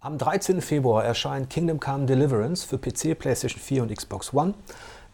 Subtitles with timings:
[0.00, 0.60] Am 13.
[0.60, 4.54] Februar erscheint Kingdom Come Deliverance für PC, PlayStation 4 und Xbox One.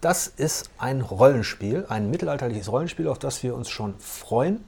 [0.03, 4.63] Das ist ein Rollenspiel, ein mittelalterliches Rollenspiel, auf das wir uns schon freuen.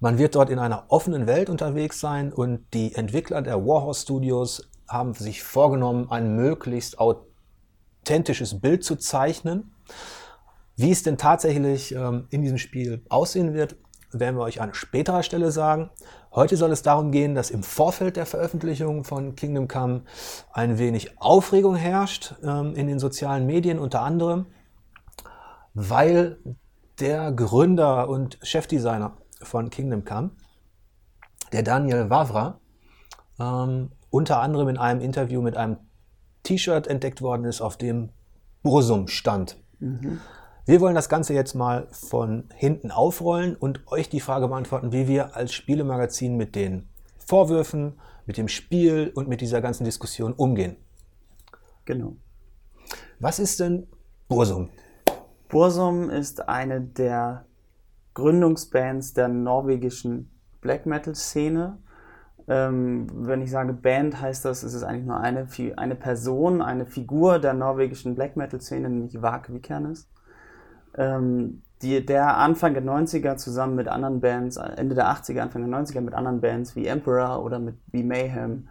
[0.00, 4.70] Man wird dort in einer offenen Welt unterwegs sein und die Entwickler der Warhorse Studios
[4.88, 9.74] haben sich vorgenommen, ein möglichst authentisches Bild zu zeichnen.
[10.76, 13.76] Wie es denn tatsächlich ähm, in diesem Spiel aussehen wird,
[14.12, 15.90] werden wir euch an späterer Stelle sagen.
[16.34, 20.02] Heute soll es darum gehen, dass im Vorfeld der Veröffentlichung von Kingdom Come
[20.52, 24.46] ein wenig Aufregung herrscht ähm, in den sozialen Medien, unter anderem,
[25.74, 26.38] weil
[26.98, 30.30] der Gründer und Chefdesigner von Kingdom Come,
[31.52, 32.58] der Daniel Wavra,
[33.38, 35.76] ähm, unter anderem in einem Interview mit einem
[36.42, 38.10] T-Shirt entdeckt worden ist, auf dem
[38.64, 39.56] Bursum stand.
[39.78, 40.20] Mhm.
[40.66, 45.06] Wir wollen das Ganze jetzt mal von hinten aufrollen und euch die Frage beantworten, wie
[45.06, 50.76] wir als Spielemagazin mit den Vorwürfen, mit dem Spiel und mit dieser ganzen Diskussion umgehen.
[51.84, 52.16] Genau.
[53.20, 53.86] Was ist denn
[54.26, 54.70] Bursum?
[55.50, 57.44] Bursum ist eine der
[58.14, 60.30] Gründungsbands der norwegischen
[60.62, 61.76] Black Metal Szene.
[62.48, 66.86] Ähm, wenn ich sage Band, heißt das, es ist eigentlich nur eine, eine Person, eine
[66.86, 70.08] Figur der norwegischen Black Metal Szene, nämlich Vak Vikernes
[70.96, 75.80] ähm, die, der Anfang der 90er zusammen mit anderen Bands, Ende der 80er, Anfang der
[75.80, 78.68] 90er mit anderen Bands wie Emperor oder mit wie Mayhem,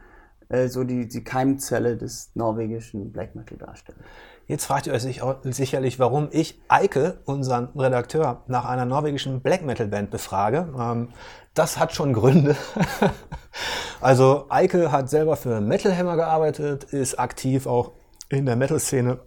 [0.49, 3.99] äh, so die, die Keimzelle des norwegischen Black Metal darstellen.
[4.45, 5.03] Jetzt fragt ihr euch
[5.43, 10.73] sicherlich, warum ich Eike, unseren Redakteur, nach einer norwegischen Black Metal Band befrage.
[10.77, 11.09] Ähm,
[11.53, 12.55] das hat schon Gründe.
[14.01, 17.91] also Eike hat selber für Metal Hammer gearbeitet, ist aktiv auch
[18.29, 19.19] in der Metal-Szene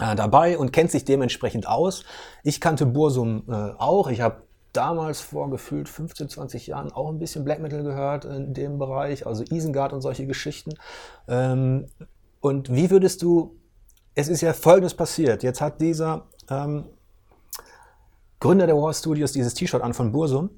[0.00, 2.04] äh, dabei und kennt sich dementsprechend aus.
[2.42, 4.08] Ich kannte Bursum äh, auch.
[4.08, 4.42] Ich habe
[4.72, 9.26] damals vor gefühlt 15, 20 Jahren auch ein bisschen Black Metal gehört in dem Bereich,
[9.26, 10.74] also Isengard und solche Geschichten.
[11.28, 11.86] Ähm,
[12.40, 13.56] und wie würdest du,
[14.14, 15.42] es ist ja Folgendes passiert.
[15.42, 16.84] Jetzt hat dieser ähm,
[18.40, 20.50] Gründer der War Studios dieses T-Shirt an von Bursum.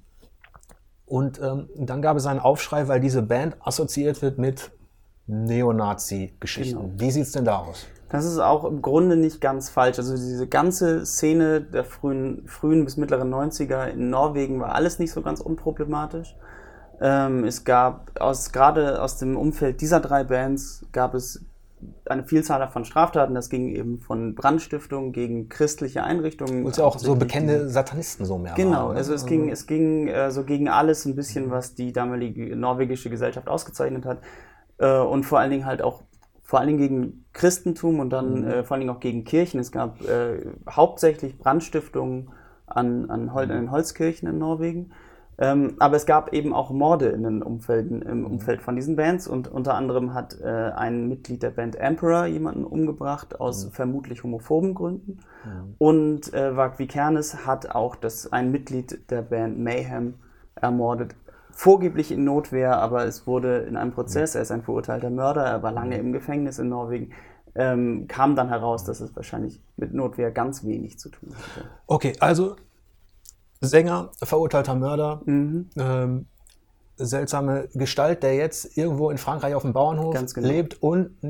[1.04, 4.72] Und ähm, dann gab es einen Aufschrei, weil diese Band assoziiert wird mit
[5.28, 6.80] Neonazi-Geschichten.
[6.80, 6.92] Genau.
[6.96, 7.86] Wie sieht es denn da aus?
[8.08, 9.98] Das ist auch im Grunde nicht ganz falsch.
[9.98, 15.12] Also diese ganze Szene der frühen, frühen bis mittleren 90er in Norwegen war alles nicht
[15.12, 16.36] so ganz unproblematisch.
[17.00, 21.44] Ähm, es gab aus, gerade aus dem Umfeld dieser drei Bands gab es
[22.06, 23.34] eine Vielzahl von Straftaten.
[23.34, 26.64] Das ging eben von Brandstiftung gegen christliche Einrichtungen.
[26.64, 28.54] Und ja auch so bekannte Satanisten so mehr.
[28.54, 28.98] Genau, waren, ne?
[28.98, 33.10] also es ging, es ging äh, so gegen alles ein bisschen, was die damalige norwegische
[33.10, 34.20] Gesellschaft ausgezeichnet hat.
[34.78, 36.02] Äh, und vor allen Dingen halt auch
[36.46, 38.46] vor allen Dingen gegen Christentum und dann mhm.
[38.46, 39.58] äh, vor allen Dingen auch gegen Kirchen.
[39.58, 42.30] Es gab äh, hauptsächlich Brandstiftungen
[42.66, 44.92] an, an, Hol an Holzkirchen in Norwegen.
[45.38, 48.26] Ähm, aber es gab eben auch Morde in den Umfelden, im mhm.
[48.26, 52.64] Umfeld von diesen Bands und unter anderem hat äh, ein Mitglied der Band Emperor jemanden
[52.64, 53.70] umgebracht aus mhm.
[53.72, 55.18] vermutlich homophoben Gründen.
[55.44, 55.74] Mhm.
[55.76, 60.14] Und äh, Vagvi Kernes hat auch das, ein Mitglied der Band Mayhem
[60.54, 61.14] ermordet
[61.56, 65.62] vorgeblich in Notwehr, aber es wurde in einem Prozess, er ist ein verurteilter Mörder, er
[65.62, 67.12] war lange im Gefängnis in Norwegen,
[67.54, 71.66] ähm, kam dann heraus, dass es wahrscheinlich mit Notwehr ganz wenig zu tun hatte.
[71.86, 72.56] Okay, also
[73.62, 75.70] Sänger, verurteilter Mörder, mhm.
[75.78, 76.26] ähm,
[76.98, 80.46] seltsame Gestalt, der jetzt irgendwo in Frankreich auf dem Bauernhof genau.
[80.46, 81.22] lebt und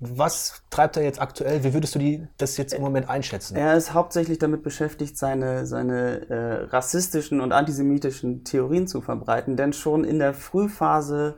[0.00, 1.64] was treibt er jetzt aktuell?
[1.64, 3.56] Wie würdest du die, das jetzt im Moment einschätzen?
[3.56, 9.56] Er ist hauptsächlich damit beschäftigt, seine, seine äh, rassistischen und antisemitischen Theorien zu verbreiten.
[9.56, 11.36] Denn schon in der Frühphase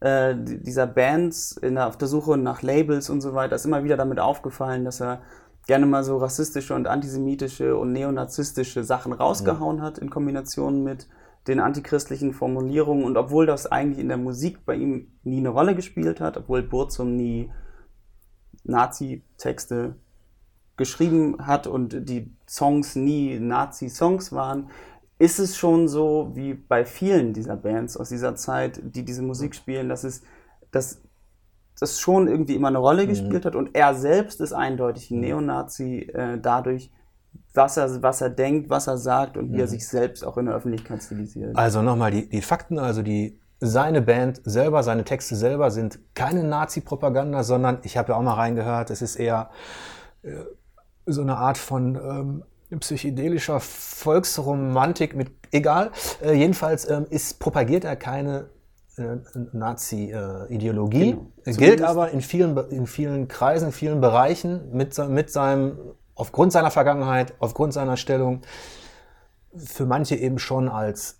[0.00, 3.84] äh, dieser Bands, in der, auf der Suche nach Labels und so weiter, ist immer
[3.84, 5.20] wieder damit aufgefallen, dass er
[5.66, 9.84] gerne mal so rassistische und antisemitische und neonazistische Sachen rausgehauen ja.
[9.84, 11.08] hat in Kombination mit
[11.46, 13.04] den antichristlichen Formulierungen.
[13.04, 16.62] Und obwohl das eigentlich in der Musik bei ihm nie eine Rolle gespielt hat, obwohl
[16.62, 17.50] Burzum nie
[18.68, 19.96] Nazi-Texte
[20.76, 24.70] geschrieben hat und die Songs nie Nazi-Songs waren,
[25.18, 29.54] ist es schon so wie bei vielen dieser Bands aus dieser Zeit, die diese Musik
[29.54, 30.22] spielen, dass es
[30.70, 31.00] dass
[31.80, 33.08] das schon irgendwie immer eine Rolle mhm.
[33.08, 35.20] gespielt hat und er selbst ist eindeutig ein mhm.
[35.20, 36.90] Neonazi äh, dadurch,
[37.54, 39.70] was er, was er denkt, was er sagt und wie er mhm.
[39.70, 41.56] sich selbst auch in der Öffentlichkeit stilisiert.
[41.56, 46.44] Also nochmal die, die Fakten, also die seine Band selber, seine Texte selber sind keine
[46.44, 49.50] Nazi-Propaganda, sondern ich habe ja auch mal reingehört, es ist eher
[50.22, 50.30] äh,
[51.06, 55.90] so eine Art von ähm, psychedelischer Volksromantik mit, egal,
[56.22, 58.50] äh, jedenfalls ähm, ist, propagiert er keine
[58.96, 59.16] äh,
[59.52, 61.56] Nazi-Ideologie, genau.
[61.56, 65.78] gilt aber in vielen, in vielen Kreisen, in vielen Bereichen mit, mit seinem,
[66.14, 68.42] aufgrund seiner Vergangenheit, aufgrund seiner Stellung,
[69.56, 71.17] für manche eben schon als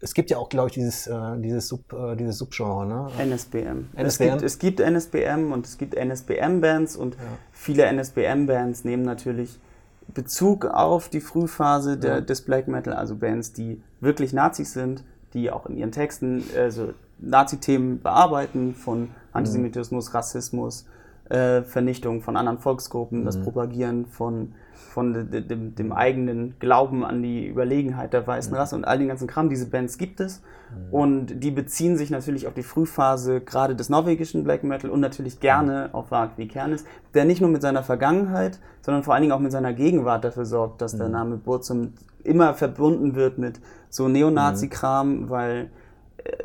[0.00, 3.10] es gibt ja auch, glaube ich, dieses, äh, dieses, Sub, äh, dieses Subgenre, ne?
[3.18, 3.88] NSBM.
[3.94, 4.04] NSBM?
[4.04, 7.20] Es, gibt, es gibt NSBM und es gibt NSBM-Bands und ja.
[7.52, 9.60] viele NSBM-Bands nehmen natürlich
[10.08, 12.20] Bezug auf die Frühphase der, ja.
[12.20, 15.04] des Black Metal, also Bands, die wirklich Nazis sind,
[15.34, 20.86] die auch in ihren Texten also Nazi-Themen bearbeiten, von Antisemitismus, Rassismus,
[21.30, 23.24] äh, Vernichtung von anderen Volksgruppen, mhm.
[23.24, 28.58] das Propagieren von, von de, de, dem eigenen Glauben an die Überlegenheit der weißen mhm.
[28.58, 29.48] Rasse und all den ganzen Kram.
[29.48, 30.92] Diese Bands gibt es mhm.
[30.92, 35.40] und die beziehen sich natürlich auf die Frühphase gerade des norwegischen Black Metal und natürlich
[35.40, 35.94] gerne mhm.
[35.94, 36.84] auf Varg wie Kernes,
[37.14, 40.44] der nicht nur mit seiner Vergangenheit, sondern vor allen Dingen auch mit seiner Gegenwart dafür
[40.44, 41.12] sorgt, dass der mhm.
[41.12, 41.94] Name Burzum
[42.24, 45.30] immer verbunden wird mit so Neonazi-Kram, mhm.
[45.30, 45.70] weil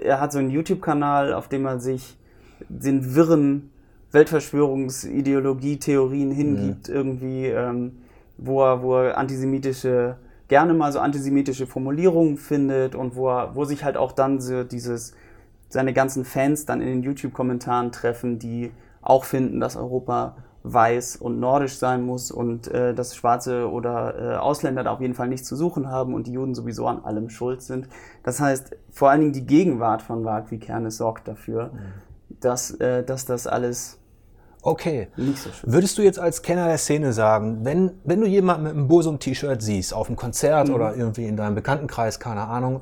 [0.01, 2.17] er hat so einen YouTube-Kanal, auf dem er sich
[2.69, 3.71] den wirren
[4.11, 6.95] Weltverschwörungsideologie-Theorien hingibt, mhm.
[6.95, 7.97] irgendwie, ähm,
[8.37, 10.17] wo, er, wo er antisemitische,
[10.47, 14.63] gerne mal so antisemitische Formulierungen findet und wo, er, wo sich halt auch dann so
[14.63, 15.13] dieses,
[15.69, 18.71] seine ganzen Fans dann in den YouTube-Kommentaren treffen, die
[19.01, 20.35] auch finden, dass Europa
[20.65, 25.13] weiß und nordisch sein muss und äh, dass Schwarze oder äh, Ausländer da auf jeden
[25.13, 27.87] Fall nichts zu suchen haben und die Juden sowieso an allem schuld sind.
[28.23, 31.79] Das heißt, vor allen Dingen die Gegenwart von Wagwi Kerne sorgt dafür, mhm.
[32.39, 33.99] Dass, äh, dass das alles
[34.65, 35.09] Okay.
[35.15, 35.71] Nicht so schön.
[35.71, 39.61] Würdest du jetzt als Kenner der Szene sagen, wenn, wenn du jemanden mit einem Bosum-T-Shirt
[39.61, 40.73] siehst, auf einem Konzert mhm.
[40.73, 42.81] oder irgendwie in deinem Bekanntenkreis, keine Ahnung,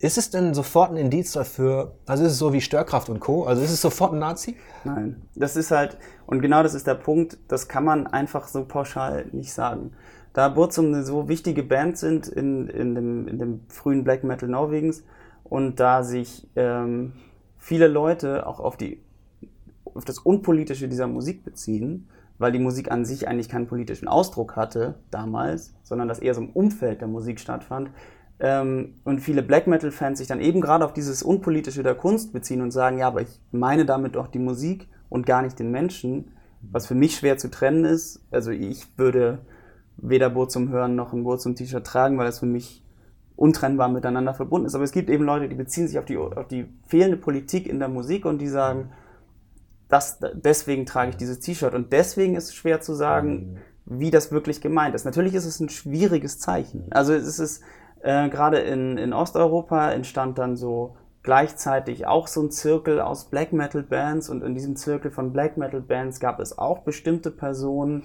[0.00, 3.44] ist es denn sofort ein Indiz dafür, also ist es so wie Störkraft und Co.,
[3.44, 4.56] also ist es sofort ein Nazi?
[4.82, 5.96] Nein, das ist halt,
[6.26, 9.92] und genau das ist der Punkt, das kann man einfach so pauschal nicht sagen.
[10.32, 14.48] Da Burzum eine so wichtige Band sind in, in, dem, in dem frühen Black Metal
[14.48, 15.04] Norwegens
[15.44, 17.12] und da sich ähm,
[17.62, 19.00] viele Leute auch auf die
[19.84, 24.56] auf das Unpolitische dieser Musik beziehen, weil die Musik an sich eigentlich keinen politischen Ausdruck
[24.56, 27.90] hatte damals, sondern dass eher so im Umfeld der Musik stattfand.
[28.40, 32.62] Ähm, und viele Black Metal-Fans sich dann eben gerade auf dieses Unpolitische der Kunst beziehen
[32.62, 36.32] und sagen, ja, aber ich meine damit doch die Musik und gar nicht den Menschen,
[36.62, 38.24] was für mich schwer zu trennen ist.
[38.30, 39.40] Also ich würde
[39.98, 42.81] weder Boot zum Hören noch ein Boot zum T-Shirt tragen, weil das für mich
[43.42, 44.76] untrennbar miteinander verbunden ist.
[44.76, 47.80] Aber es gibt eben Leute, die beziehen sich auf die, auf die fehlende Politik in
[47.80, 48.92] der Musik und die sagen,
[49.88, 51.74] das, deswegen trage ich dieses T-Shirt.
[51.74, 53.98] Und deswegen ist es schwer zu sagen, mhm.
[53.98, 55.04] wie das wirklich gemeint ist.
[55.04, 56.86] Natürlich ist es ein schwieriges Zeichen.
[56.90, 57.64] Also es ist
[58.02, 63.52] äh, gerade in, in Osteuropa entstand dann so gleichzeitig auch so ein Zirkel aus Black
[63.52, 68.04] Metal Bands und in diesem Zirkel von Black Metal Bands gab es auch bestimmte Personen,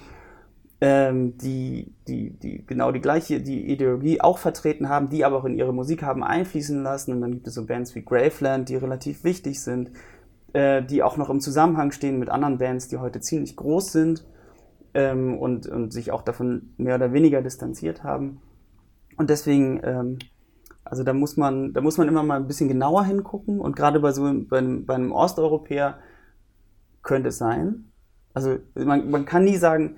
[0.79, 5.45] ähm, die, die, die genau die gleiche die Ideologie auch vertreten haben, die aber auch
[5.45, 7.13] in ihre Musik haben einfließen lassen.
[7.13, 9.91] Und dann gibt es so Bands wie Graveland, die relativ wichtig sind
[10.53, 14.25] äh, die auch noch im Zusammenhang stehen mit anderen Bands, die heute ziemlich groß sind
[14.93, 18.41] ähm, und, und sich auch davon mehr oder weniger distanziert haben.
[19.17, 20.19] Und deswegen, ähm,
[20.83, 23.99] also da muss man, da muss man immer mal ein bisschen genauer hingucken und gerade
[23.99, 25.99] bei so bei einem, bei einem Osteuropäer
[27.03, 27.91] könnte es sein.
[28.33, 29.97] Also man, man kann nie sagen,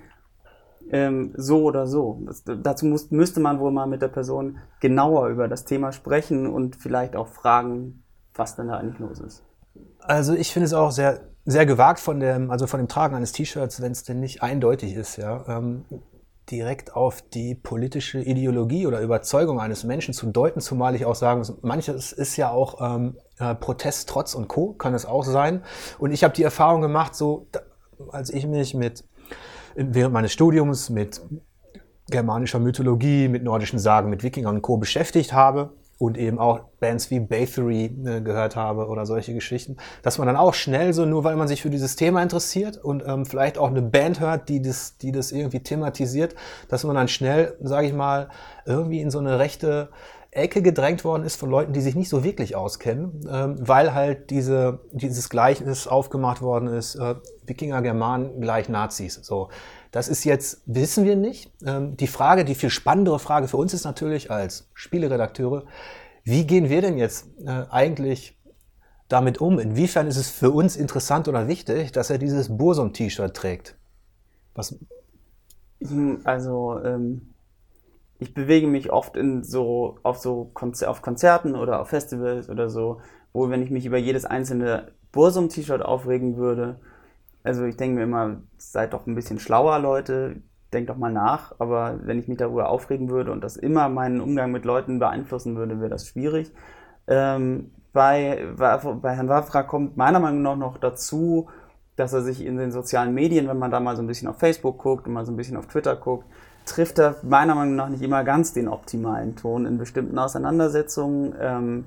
[0.92, 2.22] ähm, so oder so.
[2.26, 6.46] Das, dazu muss, müsste man wohl mal mit der Person genauer über das Thema sprechen
[6.46, 8.02] und vielleicht auch fragen,
[8.34, 9.42] was denn da eigentlich los ist.
[10.00, 13.32] Also ich finde es auch sehr, sehr gewagt von dem, also von dem Tragen eines
[13.32, 15.84] T-Shirts, wenn es denn nicht eindeutig ist, ja, ähm,
[16.50, 21.38] direkt auf die politische Ideologie oder Überzeugung eines Menschen zu deuten, zumal ich auch sagen
[21.38, 24.72] muss, manches ist ja auch ähm, äh, Protest, Trotz und Co.
[24.72, 25.62] kann es auch sein.
[25.98, 27.46] Und ich habe die Erfahrung gemacht, so
[28.10, 29.04] als ich mich mit
[29.74, 31.20] während meines Studiums mit
[32.10, 34.76] germanischer Mythologie, mit nordischen Sagen, mit Wikingern und Co.
[34.76, 40.16] beschäftigt habe, und eben auch Bands wie Bathory äh, gehört habe oder solche Geschichten, dass
[40.16, 43.26] man dann auch schnell so, nur weil man sich für dieses Thema interessiert und ähm,
[43.26, 46.34] vielleicht auch eine Band hört, die das, die das irgendwie thematisiert,
[46.70, 48.30] dass man dann schnell, sage ich mal,
[48.64, 49.90] irgendwie in so eine rechte
[50.32, 54.30] Ecke gedrängt worden ist von Leuten, die sich nicht so wirklich auskennen, ähm, weil halt
[54.30, 59.14] diese, dieses Gleichnis aufgemacht worden ist, äh, Wikinger, Germanen gleich Nazis.
[59.22, 59.48] So,
[59.90, 61.52] das ist jetzt, wissen wir nicht.
[61.66, 65.64] Ähm, die Frage, die viel spannendere Frage für uns ist natürlich als Spieleredakteure,
[66.22, 68.38] wie gehen wir denn jetzt äh, eigentlich
[69.08, 69.58] damit um?
[69.58, 73.76] Inwiefern ist es für uns interessant oder wichtig, dass er dieses Bursum-T-Shirt trägt?
[74.54, 74.78] Was?
[76.24, 77.29] Also, ähm,
[78.20, 82.68] ich bewege mich oft in so, auf so Konzer auf Konzerten oder auf Festivals oder
[82.68, 83.00] so,
[83.32, 86.78] wo wenn ich mich über jedes einzelne Bursum-T-Shirt aufregen würde,
[87.42, 91.54] also ich denke mir immer, seid doch ein bisschen schlauer, Leute, denkt doch mal nach.
[91.58, 95.56] Aber wenn ich mich darüber aufregen würde und das immer meinen Umgang mit Leuten beeinflussen
[95.56, 96.52] würde, wäre das schwierig.
[97.06, 101.48] Ähm, bei, bei Herrn Wafra kommt meiner Meinung nach noch dazu,
[101.96, 104.38] dass er sich in den sozialen Medien, wenn man da mal so ein bisschen auf
[104.38, 106.26] Facebook guckt und mal so ein bisschen auf Twitter guckt,
[106.64, 111.34] trifft er meiner Meinung nach nicht immer ganz den optimalen Ton in bestimmten Auseinandersetzungen.
[111.40, 111.84] Ähm,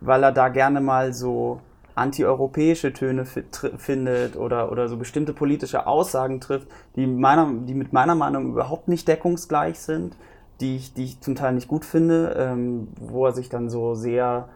[0.00, 1.60] weil er da gerne mal so
[1.94, 8.14] antieuropäische Töne findet oder, oder so bestimmte politische Aussagen trifft, die, meiner, die mit meiner
[8.14, 10.16] Meinung überhaupt nicht deckungsgleich sind,
[10.60, 13.94] die ich, die ich zum Teil nicht gut finde, ähm, wo er sich dann so
[13.94, 14.48] sehr,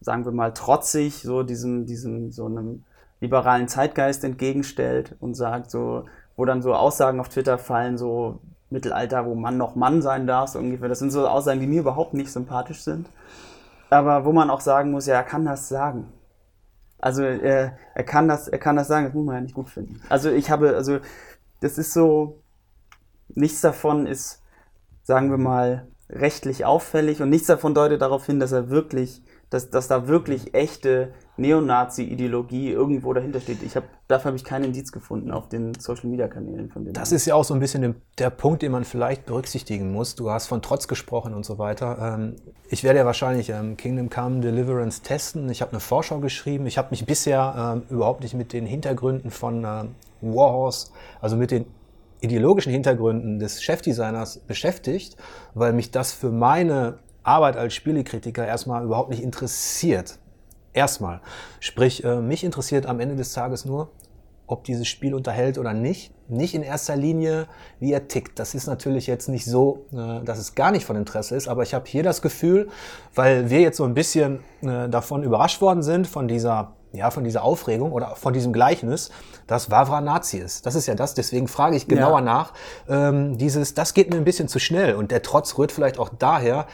[0.00, 2.84] sagen wir mal, trotzig so diesem, diesem so einem
[3.20, 6.04] liberalen Zeitgeist entgegenstellt und sagt so,
[6.38, 8.40] wo dann so Aussagen auf Twitter fallen, so
[8.70, 10.88] Mittelalter, wo Mann noch Mann sein darf, so ungefähr.
[10.88, 13.10] Das sind so Aussagen, die mir überhaupt nicht sympathisch sind
[13.90, 16.12] aber wo man auch sagen muss, ja, er kann das sagen.
[16.98, 19.70] Also er, er kann das, er kann das sagen, das muss man ja nicht gut
[19.70, 20.00] finden.
[20.08, 20.98] Also ich habe, also
[21.60, 22.42] das ist so,
[23.28, 24.42] nichts davon ist,
[25.04, 29.70] sagen wir mal, rechtlich auffällig und nichts davon deutet darauf hin, dass er wirklich, dass,
[29.70, 33.62] dass da wirklich echte Neonazi-Ideologie irgendwo dahinter steht.
[33.62, 36.92] Ich hab, dafür habe ich keinen Indiz gefunden auf den Social-Media-Kanälen von dem.
[36.92, 40.14] Das ist ja auch so ein bisschen der Punkt, den man vielleicht berücksichtigen muss.
[40.16, 42.16] Du hast von Trotz gesprochen und so weiter.
[42.16, 42.36] Ähm,
[42.68, 45.48] ich werde ja wahrscheinlich ähm, Kingdom Come Deliverance testen.
[45.48, 46.66] Ich habe eine Vorschau geschrieben.
[46.66, 49.62] Ich habe mich bisher ähm, überhaupt nicht mit den Hintergründen von
[50.20, 50.88] Warhorse,
[51.20, 51.66] also mit den
[52.20, 55.16] ideologischen Hintergründen des Chefdesigners beschäftigt,
[55.54, 60.18] weil mich das für meine Arbeit als Spielekritiker erstmal überhaupt nicht interessiert.
[60.72, 61.20] Erstmal.
[61.60, 63.90] Sprich, äh, mich interessiert am Ende des Tages nur,
[64.48, 66.12] ob dieses Spiel unterhält oder nicht.
[66.28, 67.46] Nicht in erster Linie,
[67.80, 68.38] wie er tickt.
[68.38, 71.62] Das ist natürlich jetzt nicht so, äh, dass es gar nicht von Interesse ist, aber
[71.62, 72.68] ich habe hier das Gefühl,
[73.14, 77.24] weil wir jetzt so ein bisschen äh, davon überrascht worden sind, von dieser, ja, von
[77.24, 79.10] dieser Aufregung oder von diesem Gleichnis,
[79.46, 80.64] dass Wavra Nazi ist.
[80.66, 82.24] Das ist ja das, deswegen frage ich genauer ja.
[82.24, 82.52] nach.
[82.88, 86.10] Ähm, dieses, das geht mir ein bisschen zu schnell und der Trotz rührt vielleicht auch
[86.18, 86.66] daher,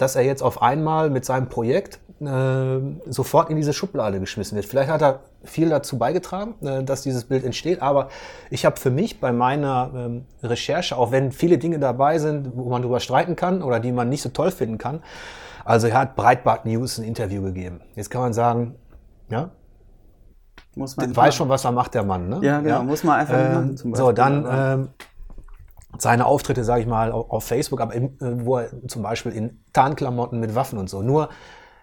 [0.00, 4.66] dass er jetzt auf einmal mit seinem Projekt äh, sofort in diese Schublade geschmissen wird.
[4.66, 8.08] Vielleicht hat er viel dazu beigetragen, äh, dass dieses Bild entsteht, aber
[8.50, 12.68] ich habe für mich bei meiner ähm, Recherche, auch wenn viele Dinge dabei sind, wo
[12.70, 15.02] man darüber streiten kann oder die man nicht so toll finden kann,
[15.64, 17.80] also er hat Breitbart News ein Interview gegeben.
[17.94, 18.74] Jetzt kann man sagen,
[19.30, 19.50] ja,
[20.76, 22.28] muss man weiß schon, was er macht, der Mann.
[22.28, 22.38] Ne?
[22.42, 22.82] Ja, genau, ja.
[22.82, 23.68] muss man einfach ähm, machen.
[23.76, 24.88] Beispiel, so, dann ähm,
[26.00, 29.62] seine Auftritte, sage ich mal, auf Facebook, aber im, äh, wo er zum Beispiel in
[29.72, 31.02] Tarnklamotten mit Waffen und so.
[31.02, 31.28] Nur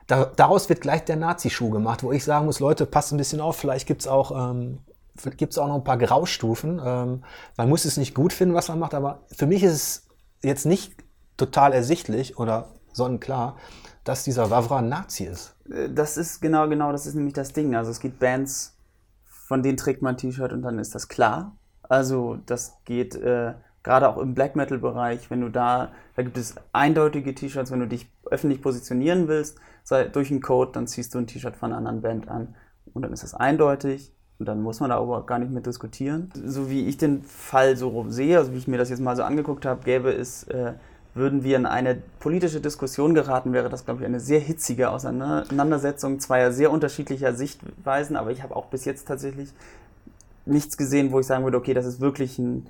[0.07, 3.41] da, daraus wird gleich der Nazi-Schuh gemacht, wo ich sagen muss, Leute, passt ein bisschen
[3.41, 4.79] auf, vielleicht gibt's auch, ähm,
[5.24, 6.81] auch noch ein paar Graustufen.
[6.83, 7.24] Ähm,
[7.57, 10.07] man muss es nicht gut finden, was man macht, aber für mich ist es
[10.41, 10.95] jetzt nicht
[11.36, 13.57] total ersichtlich oder sonnenklar,
[14.03, 15.55] dass dieser Wavra ein Nazi ist.
[15.69, 17.75] Äh, das ist genau, genau, das ist nämlich das Ding.
[17.75, 18.77] Also es gibt Bands,
[19.25, 21.55] von denen trägt man ein T-Shirt und dann ist das klar.
[21.83, 23.53] Also das geht äh,
[23.84, 27.88] gerade auch im Black Metal-Bereich, wenn du da, da gibt es eindeutige T-Shirts, wenn du
[27.88, 31.77] dich öffentlich positionieren willst, sei durch einen Code, dann ziehst du ein T-Shirt von einer
[31.77, 32.55] anderen Band an
[32.93, 36.31] und dann ist das eindeutig und dann muss man da aber gar nicht mehr diskutieren.
[36.34, 39.24] So wie ich den Fall so sehe, also wie ich mir das jetzt mal so
[39.24, 40.74] angeguckt habe, gäbe es, äh,
[41.13, 46.19] würden wir in eine politische Diskussion geraten, wäre das, glaube ich, eine sehr hitzige Auseinandersetzung
[46.19, 49.50] zweier sehr unterschiedlicher Sichtweisen, aber ich habe auch bis jetzt tatsächlich
[50.46, 52.67] nichts gesehen, wo ich sagen würde, okay, das ist wirklich ein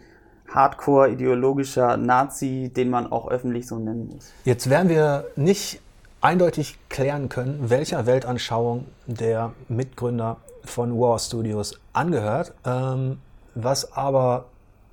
[0.58, 4.34] hardcore-ideologischer Nazi, den man auch öffentlich so nennen muss.
[4.44, 5.80] Jetzt werden wir nicht
[6.20, 13.20] eindeutig klären können, welcher Weltanschauung der Mitgründer von War Studios angehört, ähm,
[13.56, 14.46] was aber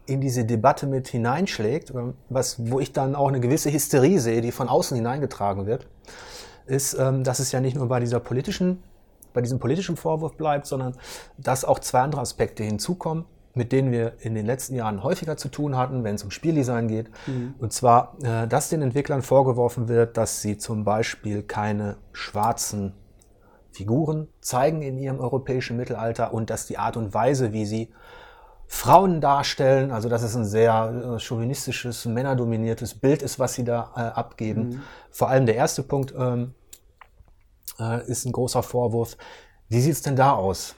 [0.06, 1.92] in diese Debatte mit hineinschlägt,
[2.28, 5.86] was, wo ich dann auch eine gewisse Hysterie sehe, die von außen hineingetragen wird,
[6.66, 8.82] ist, ähm, dass es ja nicht nur bei dieser politischen,
[9.32, 10.94] bei diesem politischen Vorwurf bleibt, sondern
[11.38, 15.48] dass auch zwei andere Aspekte hinzukommen mit denen wir in den letzten Jahren häufiger zu
[15.48, 17.10] tun hatten, wenn es um Spieldesign geht.
[17.26, 17.54] Mhm.
[17.58, 22.94] Und zwar, äh, dass den Entwicklern vorgeworfen wird, dass sie zum Beispiel keine schwarzen
[23.70, 27.92] Figuren zeigen in ihrem europäischen Mittelalter und dass die Art und Weise, wie sie
[28.66, 33.92] Frauen darstellen, also dass es ein sehr äh, chauvinistisches, männerdominiertes Bild ist, was sie da
[33.94, 34.68] äh, abgeben.
[34.68, 34.82] Mhm.
[35.10, 36.54] Vor allem der erste Punkt ähm,
[37.78, 39.16] äh, ist ein großer Vorwurf.
[39.68, 40.74] Wie sieht's denn da aus?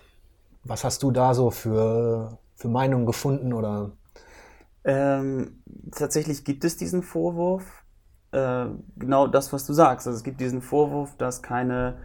[0.65, 3.93] Was hast du da so für für Meinung gefunden oder?
[4.85, 7.85] Ähm, tatsächlich gibt es diesen Vorwurf.
[8.33, 10.07] Äh, genau das, was du sagst.
[10.07, 11.99] Also es gibt diesen Vorwurf, dass keine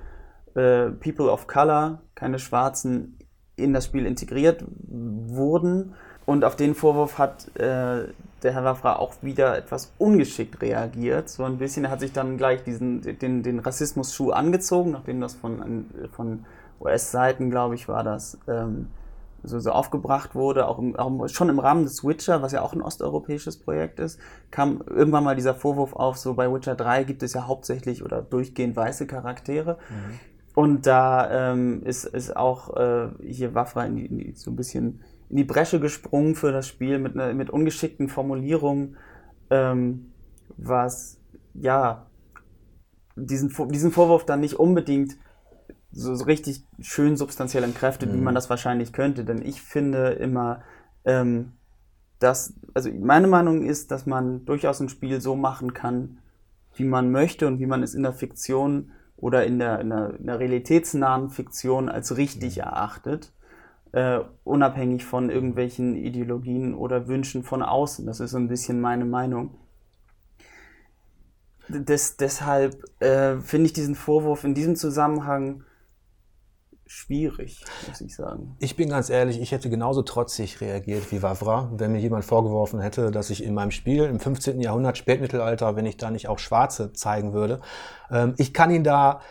[0.55, 3.17] äh, People of Color, keine Schwarzen
[3.55, 5.93] in das Spiel integriert wurden.
[6.25, 8.07] Und auf den Vorwurf hat äh,
[8.43, 11.29] der Herr Wafra auch wieder etwas ungeschickt reagiert.
[11.29, 15.35] So ein bisschen, er hat sich dann gleich diesen, den, den Rassismus-Schuh angezogen, nachdem das
[15.35, 16.45] von, von
[16.79, 18.87] US-Seiten, glaube ich, war das, ähm,
[19.43, 22.73] so, so aufgebracht wurde, auch, im, auch, schon im Rahmen des Witcher, was ja auch
[22.73, 24.19] ein osteuropäisches Projekt ist,
[24.51, 28.21] kam irgendwann mal dieser Vorwurf auf, so bei Witcher 3 gibt es ja hauptsächlich oder
[28.21, 29.77] durchgehend weiße Charaktere.
[29.89, 30.19] Mhm.
[30.53, 34.55] Und da ähm, ist, ist auch äh, hier Wafra in die, in die, so ein
[34.55, 38.97] bisschen in die Bresche gesprungen für das Spiel mit, ne, mit ungeschickten Formulierungen,
[39.49, 40.11] ähm,
[40.57, 41.19] was
[41.53, 42.05] ja
[43.15, 45.15] diesen, diesen Vorwurf dann nicht unbedingt
[45.91, 48.17] so, so richtig schön substanziell entkräftet, mhm.
[48.17, 49.25] wie man das wahrscheinlich könnte.
[49.25, 50.61] Denn ich finde immer,
[51.05, 51.53] ähm,
[52.19, 56.19] dass, also meine Meinung ist, dass man durchaus ein Spiel so machen kann,
[56.75, 60.19] wie man möchte und wie man es in der Fiktion oder in der, in der,
[60.19, 62.63] in der realitätsnahen Fiktion als richtig mhm.
[62.63, 63.33] erachtet,
[63.91, 68.05] äh, unabhängig von irgendwelchen Ideologien oder Wünschen von außen.
[68.05, 69.55] Das ist so ein bisschen meine Meinung.
[71.67, 75.63] Des, deshalb äh, finde ich diesen Vorwurf in diesem Zusammenhang
[76.91, 78.55] schwierig, muss ich sagen.
[78.59, 82.81] Ich bin ganz ehrlich, ich hätte genauso trotzig reagiert wie Wavra, wenn mir jemand vorgeworfen
[82.81, 84.59] hätte, dass ich in meinem Spiel im 15.
[84.59, 87.61] Jahrhundert, Spätmittelalter, wenn ich da nicht auch Schwarze zeigen würde.
[88.11, 89.21] Ähm, ich kann ihn da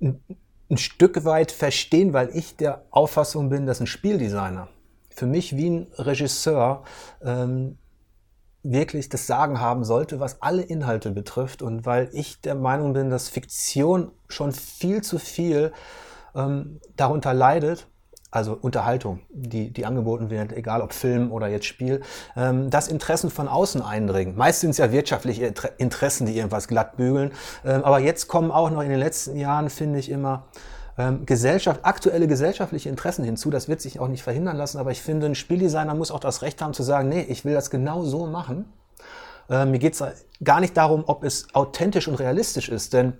[0.00, 4.68] ein Stück weit verstehen, weil ich der Auffassung bin, dass ein Spieldesigner
[5.10, 6.82] für mich wie ein Regisseur
[7.22, 7.76] ähm,
[8.62, 11.62] wirklich das Sagen haben sollte, was alle Inhalte betrifft.
[11.62, 15.72] Und weil ich der Meinung bin, dass Fiktion schon viel zu viel
[16.34, 17.86] ähm, darunter leidet,
[18.30, 22.00] also Unterhaltung, die, die angeboten wird, egal ob Film oder jetzt Spiel,
[22.36, 24.36] ähm, dass Interessen von außen eindringen.
[24.36, 27.32] Meist sind es ja wirtschaftliche Interessen, die irgendwas glatt bügeln.
[27.64, 30.44] Ähm, aber jetzt kommen auch noch in den letzten Jahren, finde ich, immer
[30.98, 33.50] ähm, Gesellschaft, aktuelle gesellschaftliche Interessen hinzu.
[33.50, 36.42] Das wird sich auch nicht verhindern lassen, aber ich finde, ein Spieldesigner muss auch das
[36.42, 38.66] Recht haben zu sagen, nee, ich will das genau so machen.
[39.48, 40.04] Äh, mir geht es
[40.42, 43.14] gar nicht darum, ob es authentisch und realistisch ist, denn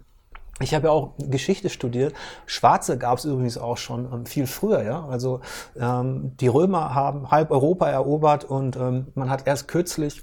[0.63, 2.15] ich habe ja auch Geschichte studiert.
[2.45, 5.07] Schwarze gab es übrigens auch schon ähm, viel früher, ja.
[5.07, 5.41] Also
[5.79, 10.23] ähm, die Römer haben halb Europa erobert und ähm, man hat erst kürzlich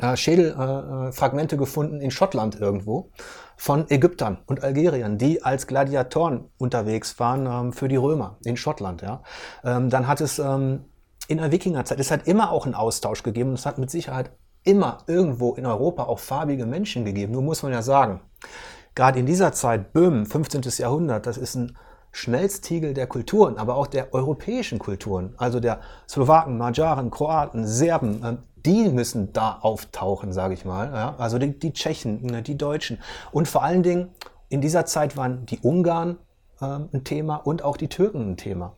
[0.00, 3.10] äh, Schädelfragmente äh, äh gefunden in Schottland irgendwo
[3.56, 9.02] von Ägyptern und Algeriern, die als Gladiatoren unterwegs waren ähm, für die Römer in Schottland.
[9.02, 9.22] Ja.
[9.64, 10.86] Ähm, dann hat es ähm,
[11.28, 14.30] in der Wikingerzeit, es hat immer auch einen Austausch gegeben und es hat mit Sicherheit
[14.62, 17.32] immer irgendwo in Europa auch farbige Menschen gegeben.
[17.32, 18.20] Nur muss man ja sagen,
[18.94, 20.62] gerade in dieser Zeit, Böhmen, 15.
[20.78, 21.76] Jahrhundert, das ist ein
[22.12, 28.38] Schmelztiegel der Kulturen, aber auch der europäischen Kulturen, also der Slowaken, Magyaren, Kroaten, Serben, ähm,
[28.66, 31.14] die müssen da auftauchen, sage ich mal.
[31.18, 32.98] Also die, die, Tschechen, ne, die Deutschen.
[33.32, 34.10] Und vor allen Dingen,
[34.48, 36.18] in dieser Zeit waren die Ungarn
[36.60, 38.76] ähm, ein Thema und auch die Türken ein Thema.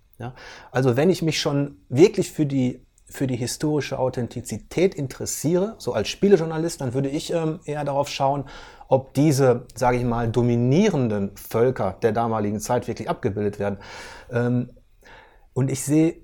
[0.71, 6.09] Also wenn ich mich schon wirklich für die für die historische Authentizität interessiere, so als
[6.09, 8.45] Spielejournalist, dann würde ich ähm, eher darauf schauen,
[8.89, 13.79] ob diese, sage ich mal, dominierenden Völker der damaligen Zeit wirklich abgebildet werden.
[14.31, 14.71] Ähm,
[15.53, 16.17] und ich sehe,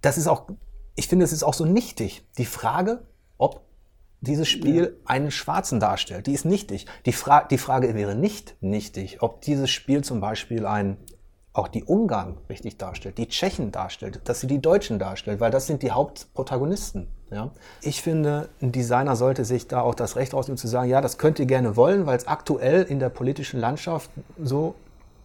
[0.00, 0.48] das ist auch,
[0.96, 2.26] ich finde, es ist auch so nichtig.
[2.38, 3.06] Die Frage,
[3.38, 3.62] ob
[4.20, 6.86] dieses Spiel einen Schwarzen darstellt, die ist nichtig.
[7.04, 10.96] Die, Fra die Frage wäre nicht nichtig, ob dieses Spiel zum Beispiel einen
[11.56, 15.66] auch die Ungarn richtig darstellt, die Tschechen darstellt, dass sie die Deutschen darstellt, weil das
[15.66, 17.08] sind die Hauptprotagonisten.
[17.30, 17.50] Ja?
[17.80, 21.18] Ich finde, ein Designer sollte sich da auch das Recht rausnehmen zu sagen, ja, das
[21.18, 24.74] könnt ihr gerne wollen, weil es aktuell in der politischen Landschaft so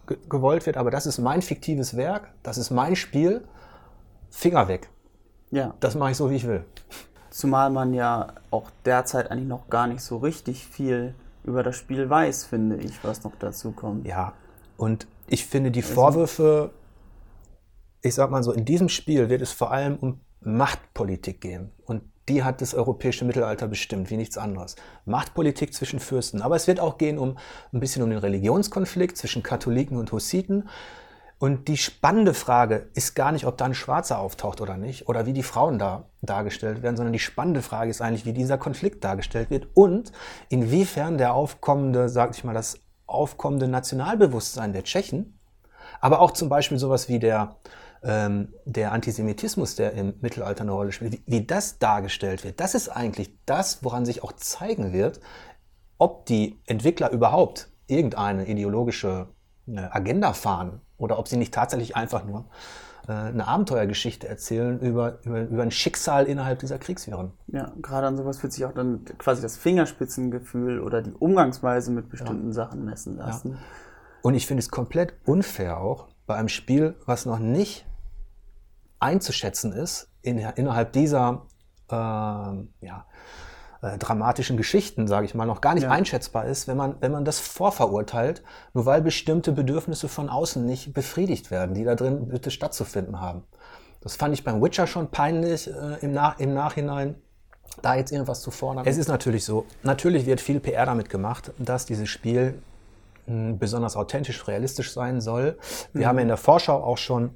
[0.06, 3.44] ge gewollt wird, aber das ist mein fiktives Werk, das ist mein Spiel,
[4.30, 4.88] Finger weg.
[5.50, 5.74] Ja.
[5.80, 6.64] Das mache ich so, wie ich will.
[7.30, 11.14] Zumal man ja auch derzeit eigentlich noch gar nicht so richtig viel
[11.44, 14.06] über das Spiel weiß, finde ich, was noch dazu kommt.
[14.06, 14.32] Ja,
[14.76, 16.70] und ich finde die also Vorwürfe,
[18.02, 21.70] ich sag mal so, in diesem Spiel wird es vor allem um Machtpolitik gehen.
[21.84, 24.76] Und die hat das europäische Mittelalter bestimmt, wie nichts anderes.
[25.04, 26.42] Machtpolitik zwischen Fürsten.
[26.42, 27.38] Aber es wird auch gehen um
[27.72, 30.68] ein bisschen um den Religionskonflikt zwischen Katholiken und Hussiten.
[31.38, 35.26] Und die spannende Frage ist gar nicht, ob da ein Schwarzer auftaucht oder nicht, oder
[35.26, 39.02] wie die Frauen da dargestellt werden, sondern die spannende Frage ist eigentlich, wie dieser Konflikt
[39.02, 40.12] dargestellt wird und
[40.50, 42.78] inwiefern der aufkommende, sag ich mal, das
[43.12, 45.38] aufkommende Nationalbewusstsein der Tschechen,
[46.00, 47.56] aber auch zum Beispiel sowas wie der,
[48.02, 52.60] ähm, der Antisemitismus, der im Mittelalter eine Rolle spielt, wie, wie das dargestellt wird.
[52.60, 55.20] Das ist eigentlich das, woran sich auch zeigen wird,
[55.98, 59.28] ob die Entwickler überhaupt irgendeine ideologische
[59.68, 62.46] äh, Agenda fahren oder ob sie nicht tatsächlich einfach nur
[63.10, 67.32] eine Abenteuergeschichte erzählen über, über, über ein Schicksal innerhalb dieser Kriegswirren.
[67.48, 72.08] Ja, gerade an sowas wird sich auch dann quasi das Fingerspitzengefühl oder die Umgangsweise mit
[72.10, 72.52] bestimmten ja.
[72.52, 73.52] Sachen messen lassen.
[73.52, 73.58] Ja.
[74.22, 77.86] Und ich finde es komplett unfair auch bei einem Spiel, was noch nicht
[79.00, 81.46] einzuschätzen ist, in, innerhalb dieser
[81.90, 83.06] äh, ja,
[83.82, 85.90] äh, dramatischen Geschichten, sage ich mal, noch gar nicht ja.
[85.90, 88.42] einschätzbar ist, wenn man, wenn man das vorverurteilt,
[88.74, 93.42] nur weil bestimmte Bedürfnisse von außen nicht befriedigt werden, die da drin bitte stattzufinden haben.
[94.00, 97.16] Das fand ich beim Witcher schon peinlich äh, im, Nach im Nachhinein
[97.80, 98.84] da jetzt irgendwas zu fordern.
[98.86, 102.54] Es ist natürlich so, natürlich wird viel PR damit gemacht, dass dieses Spiel
[103.26, 105.58] hm, besonders authentisch, realistisch sein soll.
[105.92, 106.08] Wir mhm.
[106.08, 107.30] haben in der Vorschau auch schon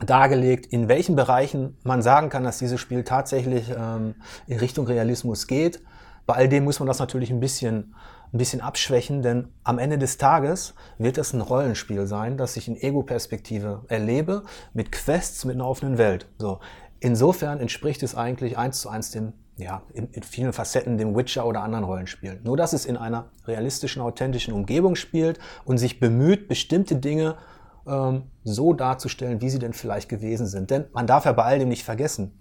[0.00, 5.46] dargelegt, in welchen Bereichen man sagen kann, dass dieses Spiel tatsächlich ähm, in Richtung Realismus
[5.46, 5.80] geht.
[6.26, 7.94] Bei all dem muss man das natürlich ein bisschen,
[8.32, 12.66] ein bisschen abschwächen, denn am Ende des Tages wird es ein Rollenspiel sein, das ich
[12.66, 16.26] in Ego-Perspektive erlebe, mit Quests, mit einer offenen Welt.
[16.38, 16.60] So.
[17.00, 21.46] Insofern entspricht es eigentlich eins zu eins dem, ja, in, in, vielen Facetten dem Witcher
[21.46, 22.40] oder anderen Rollenspielen.
[22.42, 27.36] Nur, dass es in einer realistischen, authentischen Umgebung spielt und sich bemüht, bestimmte Dinge
[27.86, 30.70] ähm, so darzustellen, wie sie denn vielleicht gewesen sind.
[30.70, 32.40] Denn man darf ja bei all dem nicht vergessen.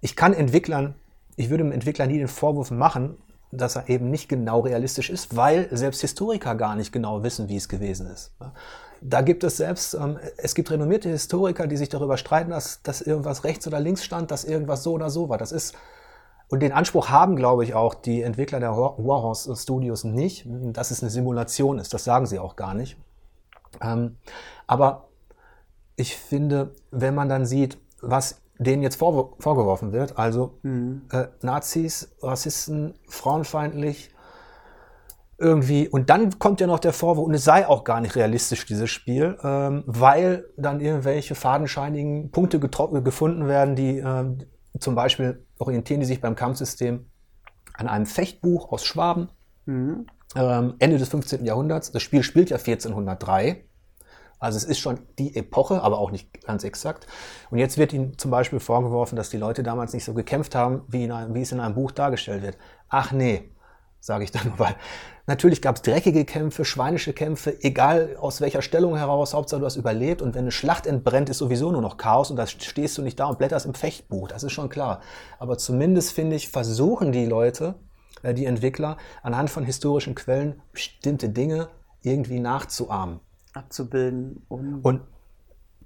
[0.00, 0.94] Ich kann Entwicklern,
[1.36, 3.16] ich würde dem Entwickler nie den Vorwurf machen,
[3.52, 7.56] dass er eben nicht genau realistisch ist, weil selbst Historiker gar nicht genau wissen, wie
[7.56, 8.34] es gewesen ist.
[9.02, 13.02] Da gibt es selbst, ähm, es gibt renommierte Historiker, die sich darüber streiten, dass, dass
[13.02, 15.38] irgendwas rechts oder links stand, dass irgendwas so oder so war.
[15.38, 15.74] Das ist,
[16.48, 21.02] und den Anspruch haben, glaube ich, auch die Entwickler der Warhorse Studios nicht, dass es
[21.02, 21.92] eine Simulation ist.
[21.92, 22.96] Das sagen sie auch gar nicht.
[23.80, 24.16] Ähm,
[24.66, 25.08] aber
[25.96, 31.02] ich finde, wenn man dann sieht, was denen jetzt vor, vorgeworfen wird, also mhm.
[31.10, 34.10] äh, Nazis, Rassisten, frauenfeindlich,
[35.38, 38.64] irgendwie, und dann kommt ja noch der Vorwurf, und es sei auch gar nicht realistisch,
[38.64, 44.24] dieses Spiel, ähm, weil dann irgendwelche fadenscheinigen Punkte gefunden werden, die äh,
[44.78, 47.06] zum Beispiel orientieren die sich beim Kampfsystem
[47.74, 49.30] an einem Fechtbuch aus Schwaben,
[49.66, 50.06] mhm.
[50.34, 51.44] Ähm, Ende des 15.
[51.44, 51.92] Jahrhunderts.
[51.92, 53.64] Das Spiel spielt ja 1403.
[54.38, 57.06] Also es ist schon die Epoche, aber auch nicht ganz exakt.
[57.50, 60.82] Und jetzt wird ihnen zum Beispiel vorgeworfen, dass die Leute damals nicht so gekämpft haben,
[60.88, 62.58] wie, einem, wie es in einem Buch dargestellt wird.
[62.88, 63.52] Ach nee,
[64.00, 64.74] sage ich dann nur, weil
[65.28, 69.76] natürlich gab es dreckige Kämpfe, schweinische Kämpfe, egal aus welcher Stellung heraus, Hauptsache du hast
[69.76, 73.02] überlebt und wenn eine Schlacht entbrennt, ist sowieso nur noch Chaos und da stehst du
[73.02, 75.02] nicht da und blätterst im Fechtbuch, das ist schon klar.
[75.38, 77.76] Aber zumindest finde ich, versuchen die Leute,
[78.22, 81.68] die Entwickler, anhand von historischen Quellen bestimmte Dinge
[82.02, 83.20] irgendwie nachzuahmen
[83.52, 85.02] abzubilden, um und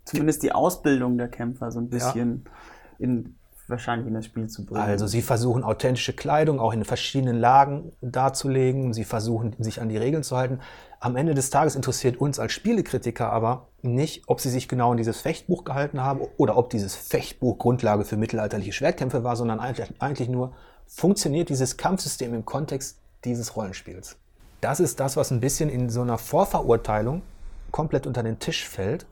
[0.04, 3.04] zumindest die Ausbildung der Kämpfer so ein bisschen ja.
[3.06, 4.80] in, wahrscheinlich in das Spiel zu bringen.
[4.80, 9.96] Also sie versuchen authentische Kleidung auch in verschiedenen Lagen darzulegen, sie versuchen sich an die
[9.96, 10.60] Regeln zu halten.
[11.00, 14.96] Am Ende des Tages interessiert uns als Spielekritiker aber nicht, ob sie sich genau in
[14.96, 20.28] dieses Fechtbuch gehalten haben oder ob dieses Fechtbuch Grundlage für mittelalterliche Schwertkämpfe war, sondern eigentlich
[20.28, 20.54] nur,
[20.86, 24.16] funktioniert dieses Kampfsystem im Kontext dieses Rollenspiels.
[24.60, 27.22] Das ist das, was ein bisschen in so einer Vorverurteilung
[27.70, 29.06] komplett unter den Tisch fällt,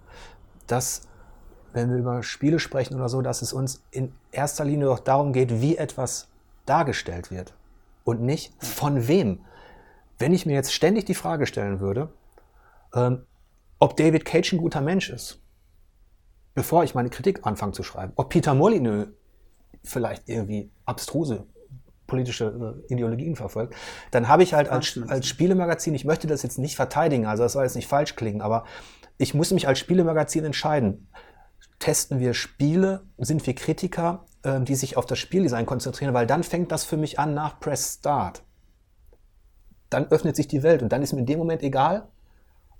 [0.66, 1.02] dass,
[1.72, 5.32] wenn wir über Spiele sprechen oder so, dass es uns in erster Linie doch darum
[5.32, 6.28] geht, wie etwas
[6.64, 7.54] dargestellt wird
[8.04, 9.40] und nicht von wem.
[10.18, 12.08] Wenn ich mir jetzt ständig die Frage stellen würde,
[12.94, 13.26] ähm,
[13.78, 15.40] ob David Cage ein guter Mensch ist,
[16.54, 19.08] bevor ich meine Kritik anfange zu schreiben, ob Peter Molyneux
[19.82, 21.46] vielleicht irgendwie abstruse
[22.14, 23.74] politische äh, Ideologien verfolgt,
[24.12, 27.54] dann habe ich halt als, als Spielemagazin, ich möchte das jetzt nicht verteidigen, also das
[27.54, 28.64] soll jetzt nicht falsch klingen, aber
[29.18, 31.08] ich muss mich als Spielemagazin entscheiden.
[31.80, 36.44] Testen wir Spiele, sind wir Kritiker, äh, die sich auf das Spieldesign konzentrieren, weil dann
[36.44, 38.44] fängt das für mich an nach Press Start.
[39.90, 42.08] Dann öffnet sich die Welt und dann ist mir in dem Moment egal,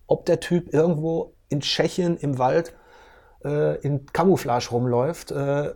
[0.07, 2.75] ob der Typ irgendwo in Tschechien im Wald
[3.45, 5.75] äh, in Camouflage rumläuft äh,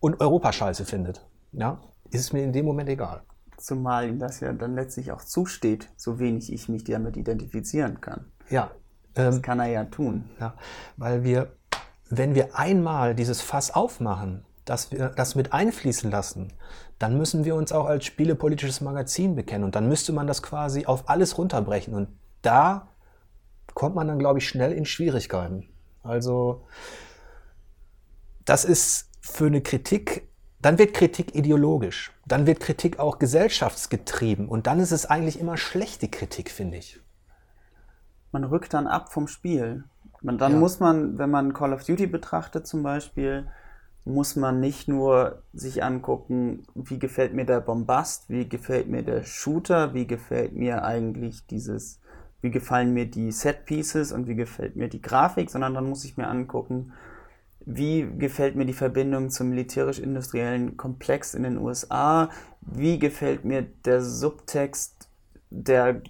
[0.00, 1.26] und Europascheiße findet.
[1.52, 1.80] Ja?
[2.12, 3.22] Ist es mir in dem Moment egal.
[3.56, 8.26] Zumal ihm das ja dann letztlich auch zusteht, so wenig ich mich damit identifizieren kann.
[8.50, 8.70] Ja.
[9.14, 10.30] Ähm, das kann er ja tun.
[10.40, 10.54] Ja,
[10.96, 11.52] weil wir,
[12.10, 16.52] wenn wir einmal dieses Fass aufmachen, dass wir das mit einfließen lassen,
[16.98, 20.86] dann müssen wir uns auch als spielepolitisches Magazin bekennen und dann müsste man das quasi
[20.86, 22.08] auf alles runterbrechen und
[22.42, 22.88] da
[23.74, 25.68] kommt man dann, glaube ich, schnell in Schwierigkeiten.
[26.02, 26.64] Also
[28.44, 30.28] das ist für eine Kritik
[30.62, 32.12] dann wird Kritik ideologisch.
[32.26, 34.48] Dann wird Kritik auch gesellschaftsgetrieben.
[34.48, 37.00] Und dann ist es eigentlich immer schlechte Kritik, finde ich.
[38.30, 39.84] Man rückt dann ab vom Spiel.
[40.22, 40.58] Man, dann ja.
[40.58, 43.48] muss man, wenn man Call of Duty betrachtet zum Beispiel,
[44.04, 49.24] muss man nicht nur sich angucken, wie gefällt mir der Bombast, wie gefällt mir der
[49.24, 52.00] Shooter, wie gefällt mir eigentlich dieses,
[52.40, 56.04] wie gefallen mir die Set Pieces und wie gefällt mir die Grafik, sondern dann muss
[56.04, 56.92] ich mir angucken,
[57.66, 62.30] wie gefällt mir die Verbindung zum militärisch-industriellen Komplex in den USA?
[62.60, 65.08] Wie gefällt mir der Subtext,
[65.50, 66.02] der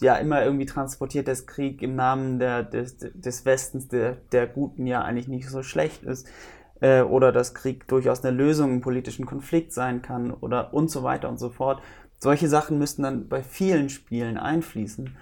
[0.00, 4.86] ja immer irgendwie transportiert, dass Krieg im Namen der, des, des Westens, der, der Guten
[4.86, 6.28] ja eigentlich nicht so schlecht ist?
[6.80, 11.02] Äh, oder dass Krieg durchaus eine Lösung im politischen Konflikt sein kann oder und so
[11.02, 11.82] weiter und so fort.
[12.18, 15.16] Solche Sachen müssten dann bei vielen Spielen einfließen.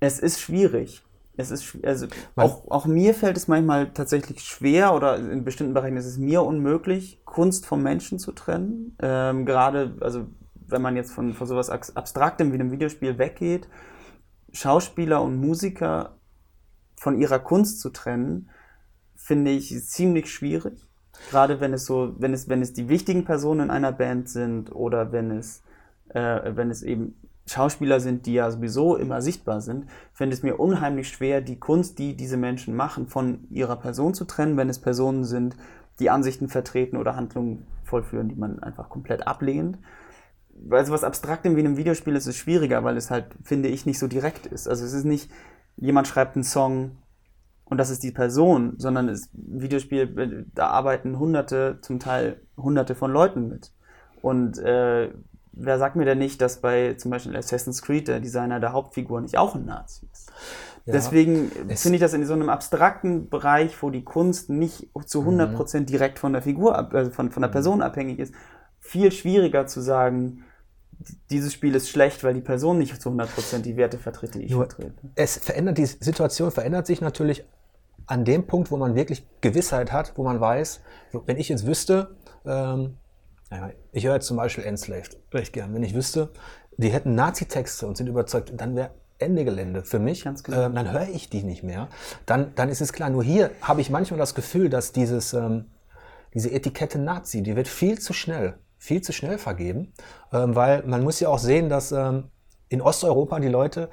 [0.00, 1.02] Es ist schwierig
[1.36, 5.96] es ist, also auch, auch mir fällt es manchmal tatsächlich schwer oder in bestimmten Bereichen
[5.96, 8.96] ist es mir unmöglich, Kunst vom Menschen zu trennen.
[9.00, 13.68] Ähm, gerade, also wenn man jetzt von, von sowas Abstraktem wie einem Videospiel weggeht,
[14.52, 16.16] Schauspieler und Musiker
[16.96, 18.50] von ihrer Kunst zu trennen,
[19.14, 20.86] finde ich ziemlich schwierig.
[21.30, 24.72] Gerade wenn es so, wenn es, wenn es die wichtigen Personen in einer Band sind
[24.74, 25.62] oder wenn es,
[26.08, 27.16] äh, wenn es eben
[27.46, 31.98] Schauspieler sind, die ja sowieso immer sichtbar sind, fände es mir unheimlich schwer, die Kunst,
[31.98, 35.56] die diese Menschen machen, von ihrer Person zu trennen, wenn es Personen sind,
[35.98, 39.78] die Ansichten vertreten oder Handlungen vollführen, die man einfach komplett ablehnt.
[40.54, 43.68] Weil so was Abstraktem wie in einem Videospiel ist es schwieriger, weil es halt, finde
[43.68, 44.68] ich, nicht so direkt ist.
[44.68, 45.30] Also es ist nicht,
[45.76, 46.92] jemand schreibt einen Song
[47.64, 53.10] und das ist die Person, sondern es Videospiel, da arbeiten hunderte, zum Teil hunderte von
[53.10, 53.72] Leuten mit.
[54.20, 55.10] Und äh,
[55.52, 59.20] wer sagt mir denn nicht, dass bei zum Beispiel Assassin's Creed der Designer der Hauptfigur
[59.20, 60.32] nicht auch ein Nazi ist?
[60.84, 65.20] Ja, Deswegen finde ich das in so einem abstrakten Bereich, wo die Kunst nicht zu
[65.22, 65.86] 100% mhm.
[65.86, 67.52] direkt von der Figur, also von, von der mhm.
[67.52, 68.34] Person abhängig ist,
[68.80, 70.44] viel schwieriger zu sagen,
[71.30, 74.52] dieses Spiel ist schlecht, weil die Person nicht zu 100% die Werte vertritt, die ich
[74.52, 74.94] Nur vertrete.
[75.14, 77.44] Es verändert, die Situation verändert sich natürlich
[78.06, 80.80] an dem Punkt, wo man wirklich Gewissheit hat, wo man weiß,
[81.26, 82.96] wenn ich jetzt wüsste, ähm,
[83.92, 85.74] ich höre jetzt zum Beispiel Enslaved recht gern.
[85.74, 86.30] Wenn ich wüsste,
[86.76, 90.24] die hätten Nazi-Texte und sind überzeugt, dann wäre Ende Gelände für mich.
[90.24, 90.62] Ganz genau.
[90.62, 91.88] Ähm, dann höre ich die nicht mehr.
[92.26, 93.10] Dann, dann ist es klar.
[93.10, 95.66] Nur hier habe ich manchmal das Gefühl, dass dieses, ähm,
[96.34, 99.92] diese Etikette Nazi, die wird viel zu schnell, viel zu schnell vergeben.
[100.32, 102.30] Ähm, weil man muss ja auch sehen, dass ähm,
[102.72, 103.88] in Osteuropa die Leute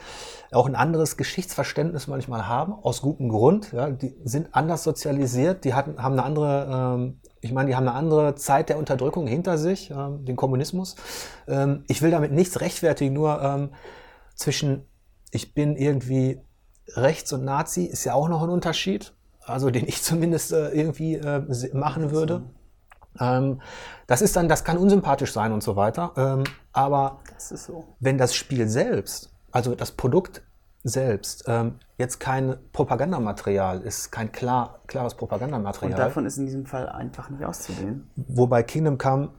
[0.51, 3.71] auch ein anderes Geschichtsverständnis manchmal haben, aus gutem Grund.
[3.71, 7.87] Ja, die sind anders sozialisiert, die hatten, haben eine andere ähm, ich meine, die haben
[7.87, 10.95] eine andere Zeit der Unterdrückung hinter sich, ähm, den Kommunismus.
[11.47, 13.69] Ähm, ich will damit nichts rechtfertigen, nur ähm,
[14.35, 14.85] zwischen
[15.31, 16.41] ich bin irgendwie
[16.95, 19.13] rechts und Nazi ist ja auch noch ein Unterschied,
[19.45, 22.43] also den ich zumindest äh, irgendwie äh, machen würde.
[23.19, 23.61] Ähm,
[24.07, 26.43] das ist dann, das kann unsympathisch sein und so weiter.
[26.79, 27.85] Aber das so.
[27.99, 30.41] wenn das Spiel selbst, also das Produkt
[30.83, 35.91] selbst ähm, jetzt kein Propagandamaterial ist, kein klar, klares Propagandamaterial.
[35.91, 38.09] Und davon ist in diesem Fall einfach nicht auszugehen.
[38.15, 39.31] Wobei Kingdom Come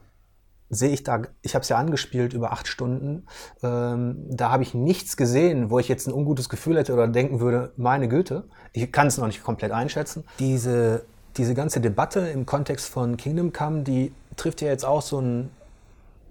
[0.69, 3.25] sehe ich da, ich habe es ja angespielt über acht Stunden,
[3.61, 7.39] ähm, da habe ich nichts gesehen, wo ich jetzt ein ungutes Gefühl hätte oder denken
[7.39, 10.23] würde, meine Güte, ich kann es noch nicht komplett einschätzen.
[10.39, 11.03] Diese,
[11.37, 15.49] diese ganze Debatte im Kontext von Kingdom Come, die trifft ja jetzt auch so einen,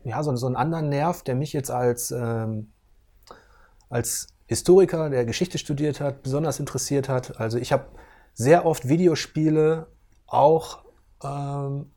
[0.04, 2.72] ja, so, so einen anderen Nerv, der mich jetzt als, ähm,
[3.88, 7.38] als Historiker, der Geschichte studiert hat, besonders interessiert hat.
[7.38, 7.86] Also ich habe
[8.34, 9.86] sehr oft Videospiele
[10.26, 10.84] auch
[11.22, 11.90] ähm,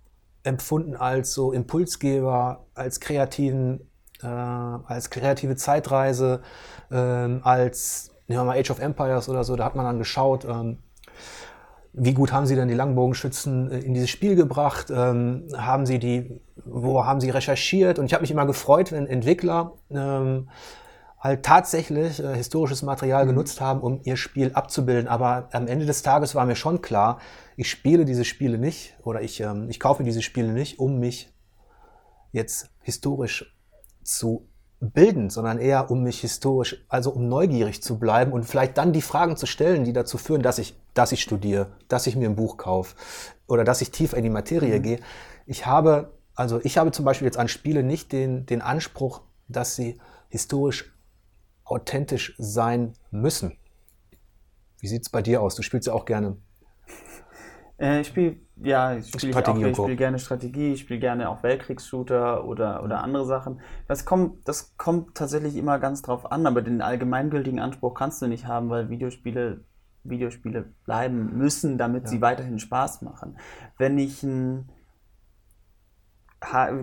[0.43, 3.89] empfunden als so Impulsgeber, als kreativen,
[4.21, 6.41] äh, als kreative Zeitreise,
[6.91, 9.55] ähm, als nehmen wir mal Age of Empires oder so.
[9.55, 10.79] Da hat man dann geschaut, ähm,
[11.93, 14.87] wie gut haben sie denn die Langbogenschützen äh, in dieses Spiel gebracht?
[14.89, 17.99] Ähm, haben sie die, wo haben sie recherchiert?
[17.99, 20.49] Und ich habe mich immer gefreut, wenn Entwickler ähm,
[21.19, 23.29] halt tatsächlich äh, historisches Material mhm.
[23.29, 25.07] genutzt haben, um ihr Spiel abzubilden.
[25.07, 27.19] Aber am Ende des Tages war mir schon klar,
[27.55, 31.31] ich spiele diese Spiele nicht oder ich, ähm, ich kaufe diese Spiele nicht, um mich
[32.31, 33.55] jetzt historisch
[34.03, 34.49] zu
[34.91, 39.01] bilden, sondern eher um mich historisch, also um neugierig zu bleiben und vielleicht dann die
[39.01, 42.35] Fragen zu stellen, die dazu führen, dass ich, dass ich studiere, dass ich mir ein
[42.35, 42.95] Buch kaufe
[43.47, 44.83] oder dass ich tief in die Materie mhm.
[44.83, 44.99] gehe.
[45.45, 49.75] Ich habe, also ich habe zum Beispiel jetzt an Spiele nicht den, den Anspruch, dass
[49.75, 50.93] sie historisch
[51.63, 53.57] authentisch sein müssen.
[54.79, 55.55] Wie sieht es bei dir aus?
[55.55, 56.37] Du spielst ja auch gerne.
[57.79, 62.83] Äh, ich spiele ja, ich spiele spiel gerne Strategie, ich spiele gerne auch Weltkriegsshooter oder,
[62.83, 63.61] oder andere Sachen.
[63.87, 68.27] Das kommt, das kommt tatsächlich immer ganz drauf an, aber den allgemeingültigen Anspruch kannst du
[68.27, 69.63] nicht haben, weil Videospiele
[70.05, 72.09] Videospiele bleiben müssen, damit ja.
[72.09, 73.37] sie weiterhin Spaß machen.
[73.77, 74.67] Wenn ich ein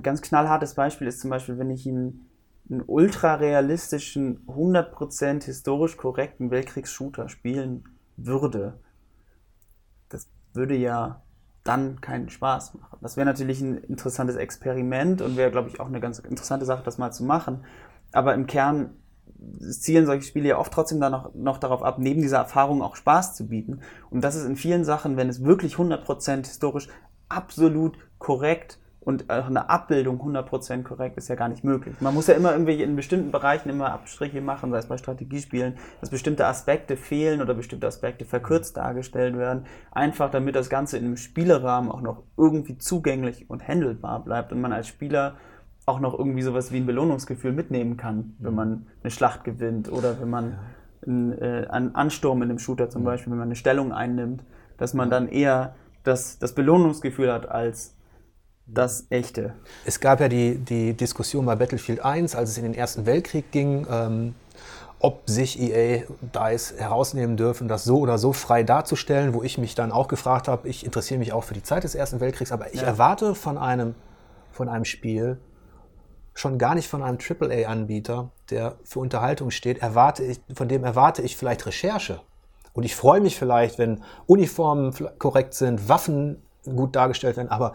[0.02, 2.30] ganz knallhartes Beispiel ist zum Beispiel, wenn ich ein
[2.70, 7.84] einen ultra realistischen, 100% historisch korrekten Weltkriegs-Shooter spielen
[8.16, 8.78] würde,
[10.08, 11.22] das würde ja
[11.64, 12.98] dann keinen Spaß machen.
[13.00, 16.82] Das wäre natürlich ein interessantes Experiment und wäre, glaube ich, auch eine ganz interessante Sache,
[16.82, 17.64] das mal zu machen.
[18.12, 18.90] Aber im Kern
[19.60, 22.96] zielen solche Spiele ja oft trotzdem dann noch, noch darauf ab, neben dieser Erfahrung auch
[22.96, 23.80] Spaß zu bieten.
[24.10, 26.88] Und das ist in vielen Sachen, wenn es wirklich 100% historisch
[27.28, 31.94] absolut korrekt und auch eine Abbildung 100% korrekt ist ja gar nicht möglich.
[32.00, 35.74] Man muss ja immer irgendwie in bestimmten Bereichen immer Abstriche machen, sei es bei Strategiespielen,
[36.00, 41.06] dass bestimmte Aspekte fehlen oder bestimmte Aspekte verkürzt dargestellt werden, einfach damit das Ganze in
[41.06, 45.36] einem Spielerahmen auch noch irgendwie zugänglich und handelbar bleibt und man als Spieler
[45.86, 50.20] auch noch irgendwie sowas wie ein Belohnungsgefühl mitnehmen kann, wenn man eine Schlacht gewinnt oder
[50.20, 50.58] wenn man
[51.06, 54.44] einen, äh, einen Ansturm in einem Shooter zum Beispiel, wenn man eine Stellung einnimmt,
[54.76, 57.96] dass man dann eher das, das Belohnungsgefühl hat als
[58.74, 59.54] das Echte.
[59.84, 63.50] Es gab ja die, die Diskussion bei Battlefield 1, als es in den Ersten Weltkrieg
[63.50, 64.34] ging, ähm,
[64.98, 69.74] ob sich EA DICE herausnehmen dürfen, das so oder so frei darzustellen, wo ich mich
[69.74, 72.72] dann auch gefragt habe, ich interessiere mich auch für die Zeit des Ersten Weltkriegs, aber
[72.74, 72.86] ich ja.
[72.86, 73.94] erwarte von einem,
[74.52, 75.38] von einem Spiel,
[76.34, 81.22] schon gar nicht von einem AAA-Anbieter, der für Unterhaltung steht, erwarte ich, von dem erwarte
[81.22, 82.20] ich vielleicht Recherche.
[82.72, 87.72] Und ich freue mich vielleicht, wenn Uniformen korrekt sind, Waffen gut dargestellt werden, aber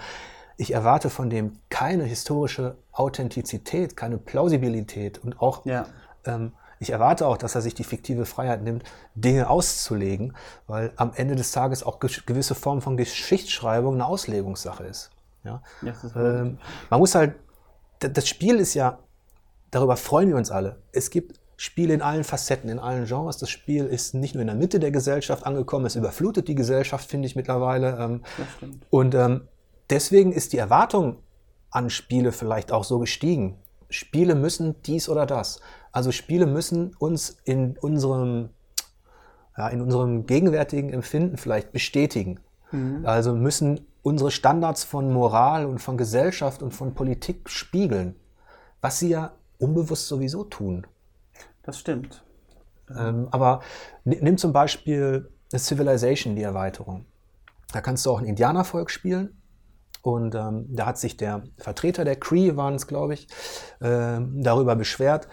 [0.58, 5.86] ich erwarte von dem keine historische Authentizität, keine Plausibilität und auch ja.
[6.26, 8.84] ähm, ich erwarte auch, dass er sich die fiktive Freiheit nimmt,
[9.16, 10.36] Dinge auszulegen,
[10.68, 15.12] weil am Ende des Tages auch gewisse Formen von Geschichtsschreibung eine Auslegungssache ist.
[15.44, 15.62] Ja?
[15.82, 17.36] ja ähm, man muss halt,
[18.00, 19.00] das Spiel ist ja,
[19.72, 20.82] darüber freuen wir uns alle.
[20.92, 23.38] Es gibt Spiele in allen Facetten, in allen Genres.
[23.38, 27.10] Das Spiel ist nicht nur in der Mitte der Gesellschaft angekommen, es überflutet die Gesellschaft,
[27.10, 27.98] finde ich mittlerweile.
[27.98, 28.24] Ähm,
[28.90, 29.48] und ähm,
[29.90, 31.18] deswegen ist die Erwartung
[31.70, 33.58] an Spiele vielleicht auch so gestiegen.
[33.90, 35.60] Spiele müssen dies oder das.
[35.92, 38.50] Also Spiele müssen uns in unserem,
[39.58, 42.40] ja, in unserem gegenwärtigen Empfinden vielleicht bestätigen.
[42.72, 43.06] Mhm.
[43.06, 48.16] Also müssen unsere Standards von Moral und von Gesellschaft und von Politik spiegeln,
[48.82, 50.86] was sie ja unbewusst sowieso tun.
[51.64, 52.24] Das stimmt.
[52.96, 53.62] Ähm, aber
[54.04, 57.06] nimm zum Beispiel Civilization, die Erweiterung.
[57.74, 59.42] Da kannst du auch ein Indianervolk spielen.
[60.06, 63.28] Und ähm, da hat sich der Vertreter der Cree, waren es, glaube ich,
[63.80, 65.28] äh, darüber beschwert,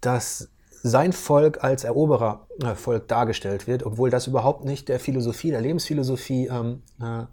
[0.00, 0.48] dass
[0.82, 6.46] sein Volk als Eroberervolk äh, dargestellt wird, obwohl das überhaupt nicht der Philosophie, der Lebensphilosophie
[6.46, 7.26] ähm, äh,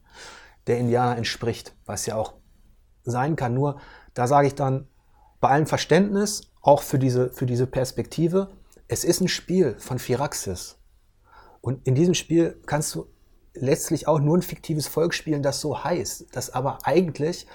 [0.68, 2.34] der Indianer entspricht, was ja auch
[3.06, 3.54] sein kann.
[3.54, 3.80] Nur
[4.14, 4.86] da sage ich dann,
[5.40, 8.50] bei allem Verständnis, auch für diese, für diese Perspektive,
[8.90, 10.78] es ist ein Spiel von Firaxis.
[11.62, 13.08] Und in diesem Spiel kannst du
[13.54, 17.48] letztlich auch nur ein fiktives Volk spielen, das so heißt, das aber eigentlich,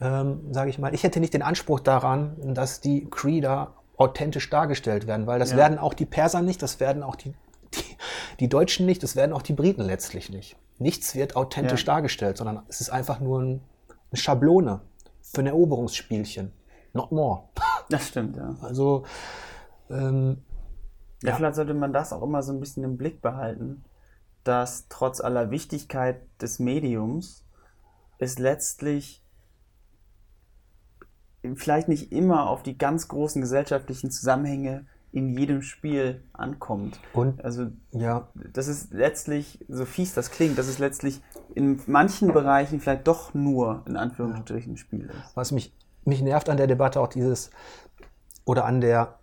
[0.00, 5.06] ähm, sage ich mal, ich hätte nicht den Anspruch daran, dass die Creeder authentisch dargestellt
[5.06, 5.56] werden, weil das ja.
[5.56, 7.34] werden auch die Perser nicht, das werden auch die,
[7.74, 7.96] die,
[8.40, 10.56] die, Deutschen nicht, das werden auch die Briten letztlich nicht.
[10.78, 11.94] Nichts wird authentisch ja.
[11.94, 13.60] dargestellt, sondern es ist einfach nur ein,
[14.10, 14.80] eine Schablone
[15.22, 16.52] für ein Eroberungsspielchen.
[16.92, 17.44] Not more.
[17.90, 18.56] Das stimmt, ja.
[18.62, 19.04] Also,
[19.90, 20.38] ähm,
[21.22, 23.84] ja, ja, vielleicht sollte man das auch immer so ein bisschen im Blick behalten,
[24.44, 27.44] dass trotz aller Wichtigkeit des Mediums
[28.18, 29.22] es letztlich
[31.54, 36.98] vielleicht nicht immer auf die ganz großen gesellschaftlichen Zusammenhänge in jedem Spiel ankommt.
[37.12, 41.22] Und also ja, das ist letztlich, so fies das klingt, dass es letztlich
[41.54, 45.36] in manchen Bereichen vielleicht doch nur in Anführungsstrichen ein Spiel ist.
[45.36, 45.72] Was mich,
[46.04, 47.50] mich nervt an der Debatte auch dieses
[48.44, 49.18] oder an der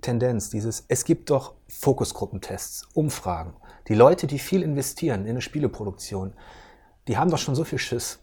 [0.00, 3.54] Tendenz, dieses, es gibt doch Fokusgruppentests, Umfragen.
[3.88, 6.32] Die Leute, die viel investieren in eine Spieleproduktion,
[7.08, 8.18] die haben doch schon so viel Schiss,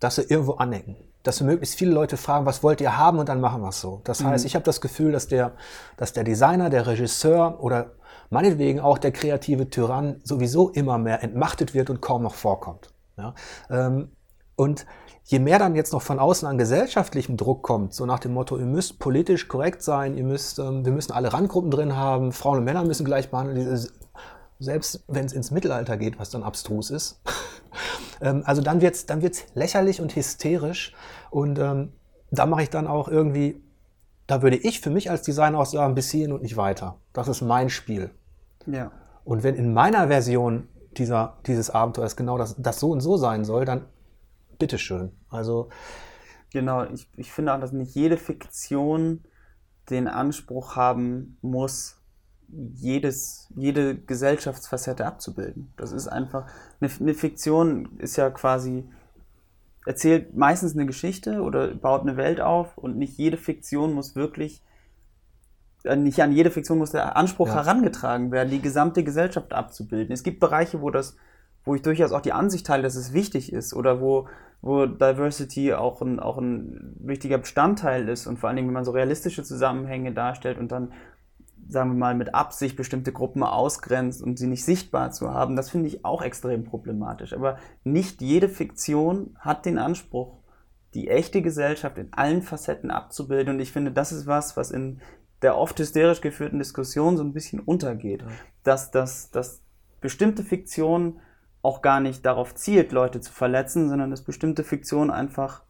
[0.00, 3.28] dass sie irgendwo anecken dass wir möglichst viele Leute fragen, was wollt ihr haben und
[3.28, 4.00] dann machen wir es so.
[4.04, 4.46] Das heißt, mhm.
[4.46, 5.52] ich habe das Gefühl, dass der,
[5.96, 7.92] dass der Designer, der Regisseur oder
[8.30, 12.90] meinetwegen auch der kreative Tyrann sowieso immer mehr entmachtet wird und kaum noch vorkommt.
[13.16, 13.34] Ja?
[13.70, 14.12] Ähm,
[14.54, 14.86] und
[15.24, 18.56] je mehr dann jetzt noch von außen an gesellschaftlichem Druck kommt, so nach dem Motto,
[18.56, 22.58] ihr müsst politisch korrekt sein, ihr müsst, ähm, wir müssen alle Randgruppen drin haben, Frauen
[22.58, 23.90] und Männer müssen gleich behandelt,
[24.58, 27.20] selbst wenn es ins Mittelalter geht, was dann abstrus ist.
[28.20, 30.94] ähm, also dann wird es dann wird's lächerlich und hysterisch
[31.30, 31.92] und ähm,
[32.30, 33.62] da mache ich dann auch irgendwie,
[34.26, 36.98] da würde ich für mich als Designer auch sagen, bis hierhin und nicht weiter.
[37.12, 38.10] Das ist mein Spiel.
[38.66, 38.90] Ja.
[39.24, 43.44] Und wenn in meiner Version dieser, dieses Abenteuers genau das, das so und so sein
[43.44, 43.86] soll, dann
[44.58, 45.12] bitteschön.
[45.28, 45.68] Also.
[46.52, 49.24] Genau, ich, ich finde auch, dass nicht jede Fiktion
[49.90, 51.95] den Anspruch haben muss,
[52.48, 55.72] jedes, jede Gesellschaftsfacette abzubilden.
[55.76, 56.46] Das ist einfach,
[56.80, 58.84] eine, eine Fiktion ist ja quasi
[59.86, 64.62] erzählt meistens eine Geschichte oder baut eine Welt auf und nicht jede Fiktion muss wirklich,
[65.84, 67.54] äh, nicht an jede Fiktion muss der Anspruch ja.
[67.54, 70.12] herangetragen werden, die gesamte Gesellschaft abzubilden.
[70.12, 71.16] Es gibt Bereiche, wo das,
[71.64, 74.28] wo ich durchaus auch die Ansicht teile, dass es wichtig ist oder wo,
[74.60, 78.84] wo Diversity auch ein, auch ein wichtiger Bestandteil ist und vor allen Dingen, wenn man
[78.84, 80.92] so realistische Zusammenhänge darstellt und dann
[81.68, 85.70] sagen wir mal, mit Absicht bestimmte Gruppen ausgrenzt und sie nicht sichtbar zu haben, das
[85.70, 87.32] finde ich auch extrem problematisch.
[87.32, 90.38] Aber nicht jede Fiktion hat den Anspruch,
[90.94, 93.54] die echte Gesellschaft in allen Facetten abzubilden.
[93.54, 95.00] Und ich finde, das ist was, was in
[95.42, 98.22] der oft hysterisch geführten Diskussion so ein bisschen untergeht.
[98.22, 98.28] Ja.
[98.62, 99.62] Dass, dass, dass
[100.00, 101.20] bestimmte Fiktion
[101.62, 105.65] auch gar nicht darauf zielt, Leute zu verletzen, sondern dass bestimmte Fiktion einfach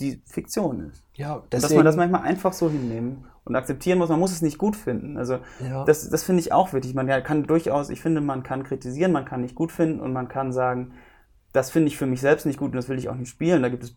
[0.00, 1.04] die Fiktion ist.
[1.14, 4.08] Ja, deswegen, dass man das manchmal einfach so hinnehmen und akzeptieren muss.
[4.08, 5.16] Man muss es nicht gut finden.
[5.16, 5.84] Also ja.
[5.84, 6.94] das, das finde ich auch wichtig.
[6.94, 10.28] Man kann durchaus, ich finde, man kann kritisieren, man kann nicht gut finden und man
[10.28, 10.92] kann sagen,
[11.52, 13.62] das finde ich für mich selbst nicht gut und das will ich auch nicht spielen.
[13.62, 13.96] Da gibt es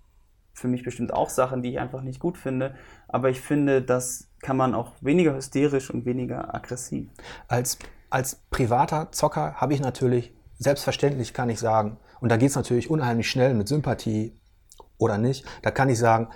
[0.54, 2.76] für mich bestimmt auch Sachen, die ich einfach nicht gut finde.
[3.08, 7.10] Aber ich finde, das kann man auch weniger hysterisch und weniger aggressiv.
[7.47, 7.78] Als,
[8.10, 12.89] als privater Zocker habe ich natürlich, selbstverständlich kann ich sagen, und da geht es natürlich
[12.89, 14.34] unheimlich schnell mit Sympathie
[15.00, 16.28] oder nicht, da kann ich sagen,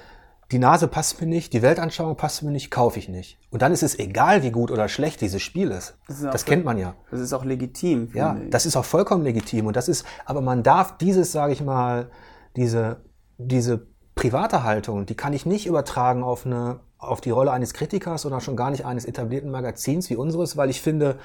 [0.51, 3.39] die Nase passt mir nicht, die Weltanschauung passt mir nicht, kaufe ich nicht.
[3.49, 5.97] Und dann ist es egal, wie gut oder schlecht dieses Spiel ist.
[6.07, 6.95] Das, ist das kennt man ja.
[7.09, 8.09] Das ist auch legitim.
[8.13, 8.49] Ja, ich.
[8.49, 9.65] das ist auch vollkommen legitim.
[9.65, 12.11] Und das ist, aber man darf dieses, sage ich mal,
[12.55, 13.01] diese,
[13.37, 18.25] diese private Haltung, die kann ich nicht übertragen auf eine, auf die Rolle eines Kritikers
[18.25, 21.17] oder schon gar nicht eines etablierten Magazins wie unseres, weil ich finde,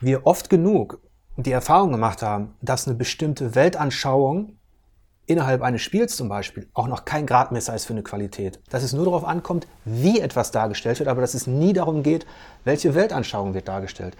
[0.00, 1.00] wir oft genug
[1.36, 4.58] die Erfahrung gemacht haben, dass eine bestimmte Weltanschauung
[5.26, 8.60] innerhalb eines Spiels zum Beispiel auch noch kein Gradmesser ist für eine Qualität.
[8.70, 12.26] Dass es nur darauf ankommt, wie etwas dargestellt wird, aber dass es nie darum geht,
[12.64, 14.16] welche Weltanschauung wird dargestellt.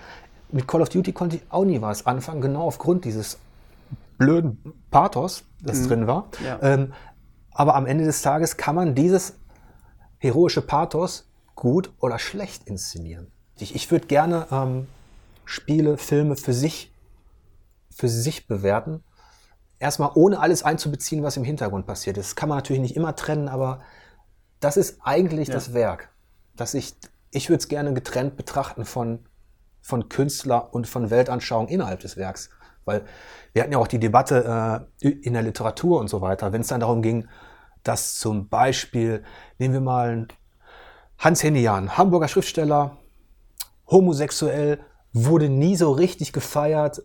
[0.51, 3.39] Mit Call of Duty konnte ich auch nie was anfangen, genau aufgrund dieses
[4.19, 5.89] blöden Pathos, das mhm.
[5.89, 6.29] drin war.
[6.45, 6.59] Ja.
[6.63, 6.93] Ähm,
[7.53, 9.35] aber am Ende des Tages kann man dieses
[10.19, 13.31] heroische Pathos gut oder schlecht inszenieren.
[13.59, 14.87] Ich, ich würde gerne ähm,
[15.45, 16.93] Spiele, Filme für sich,
[17.91, 19.05] für sich bewerten
[19.85, 22.31] erstmal ohne alles einzubeziehen, was im Hintergrund passiert ist.
[22.31, 23.83] Das kann man natürlich nicht immer trennen, aber
[24.59, 25.55] das ist eigentlich ja.
[25.55, 26.09] das Werk.
[26.57, 26.95] Dass ich,
[27.31, 29.27] ich würde es gerne getrennt betrachten von,
[29.83, 32.49] von Künstler und von Weltanschauung innerhalb des Werks.
[32.87, 33.05] Weil
[33.53, 36.69] wir hatten ja auch die Debatte äh, in der Literatur und so weiter, wenn es
[36.69, 37.29] dann darum ging,
[37.83, 39.23] dass zum Beispiel,
[39.59, 40.29] nehmen wir mal
[41.19, 42.97] Hans Hennian, Hamburger Schriftsteller,
[43.87, 44.81] homosexuell,
[45.13, 47.03] wurde nie so richtig gefeiert,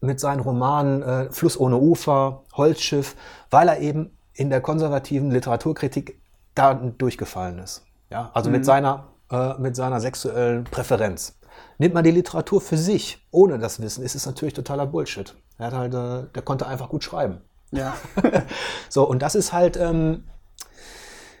[0.00, 3.16] mit seinen Romanen äh, Fluss ohne Ufer, Holzschiff,
[3.50, 6.20] weil er eben in der konservativen Literaturkritik
[6.54, 7.84] da durchgefallen ist.
[8.10, 8.56] Ja, also mhm.
[8.56, 11.38] mit, seiner, äh, mit seiner sexuellen Präferenz.
[11.78, 15.36] Nimmt man die Literatur für sich, ohne das Wissen, ist es natürlich totaler Bullshit.
[15.58, 17.40] Er hat halt, äh, der konnte einfach gut schreiben.
[17.72, 17.96] Ja.
[18.88, 20.24] so, und das ist halt ähm,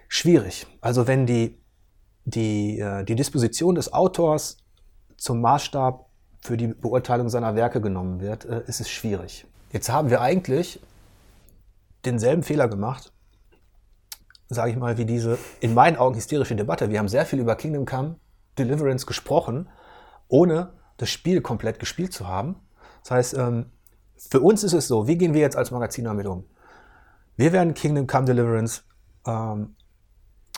[0.08, 0.66] schwierig.
[0.80, 1.60] Also wenn die,
[2.24, 4.58] die, äh, die Disposition des Autors
[5.16, 6.07] zum Maßstab
[6.40, 9.46] für die Beurteilung seiner Werke genommen wird, äh, ist es schwierig.
[9.72, 10.80] Jetzt haben wir eigentlich
[12.04, 13.12] denselben Fehler gemacht,
[14.48, 16.90] sage ich mal, wie diese in meinen Augen hysterische Debatte.
[16.90, 18.16] Wir haben sehr viel über Kingdom Come
[18.58, 19.68] Deliverance gesprochen,
[20.28, 22.56] ohne das Spiel komplett gespielt zu haben.
[23.02, 23.66] Das heißt, ähm,
[24.16, 26.44] für uns ist es so, wie gehen wir jetzt als Magazin damit um?
[27.36, 28.82] Wir werden Kingdom Come Deliverance
[29.26, 29.76] ähm,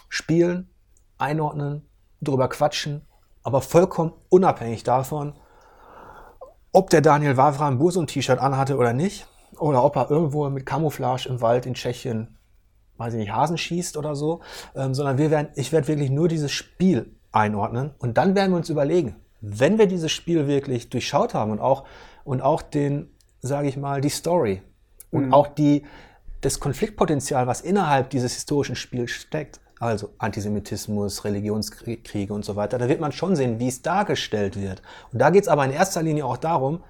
[0.08, 0.70] spielen,
[1.18, 1.82] einordnen,
[2.20, 3.02] darüber quatschen,
[3.42, 5.34] aber vollkommen unabhängig davon,
[6.72, 9.26] ob der Daniel Wavra ein Bursum-T-Shirt anhatte oder nicht,
[9.58, 12.38] oder ob er irgendwo mit Camouflage im Wald in Tschechien,
[12.96, 14.40] weiß ich nicht, Hasen schießt oder so,
[14.74, 18.56] ähm, sondern wir werden, ich werde wirklich nur dieses Spiel einordnen und dann werden wir
[18.56, 21.84] uns überlegen, wenn wir dieses Spiel wirklich durchschaut haben und auch,
[22.24, 23.10] und auch den,
[23.40, 24.62] sage ich mal, die Story
[25.10, 25.34] und mhm.
[25.34, 25.84] auch die,
[26.40, 32.88] das Konfliktpotenzial, was innerhalb dieses historischen Spiels steckt, also Antisemitismus, Religionskriege und so weiter, da
[32.88, 34.82] wird man schon sehen, wie es dargestellt wird.
[35.10, 36.84] Und da geht es aber in erster Linie auch darum,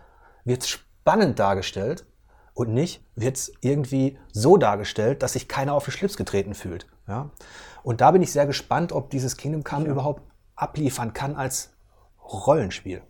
[0.45, 2.05] wird es spannend dargestellt
[2.53, 6.87] und nicht wird es irgendwie so dargestellt, dass sich keiner auf den Schlips getreten fühlt.
[7.07, 7.31] Ja?
[7.85, 9.93] Und da bin ich sehr gespannt, ob dieses Kingdom Come ja.
[9.93, 10.23] überhaupt
[10.57, 11.73] abliefern kann als
[12.23, 13.03] Rollenspiel.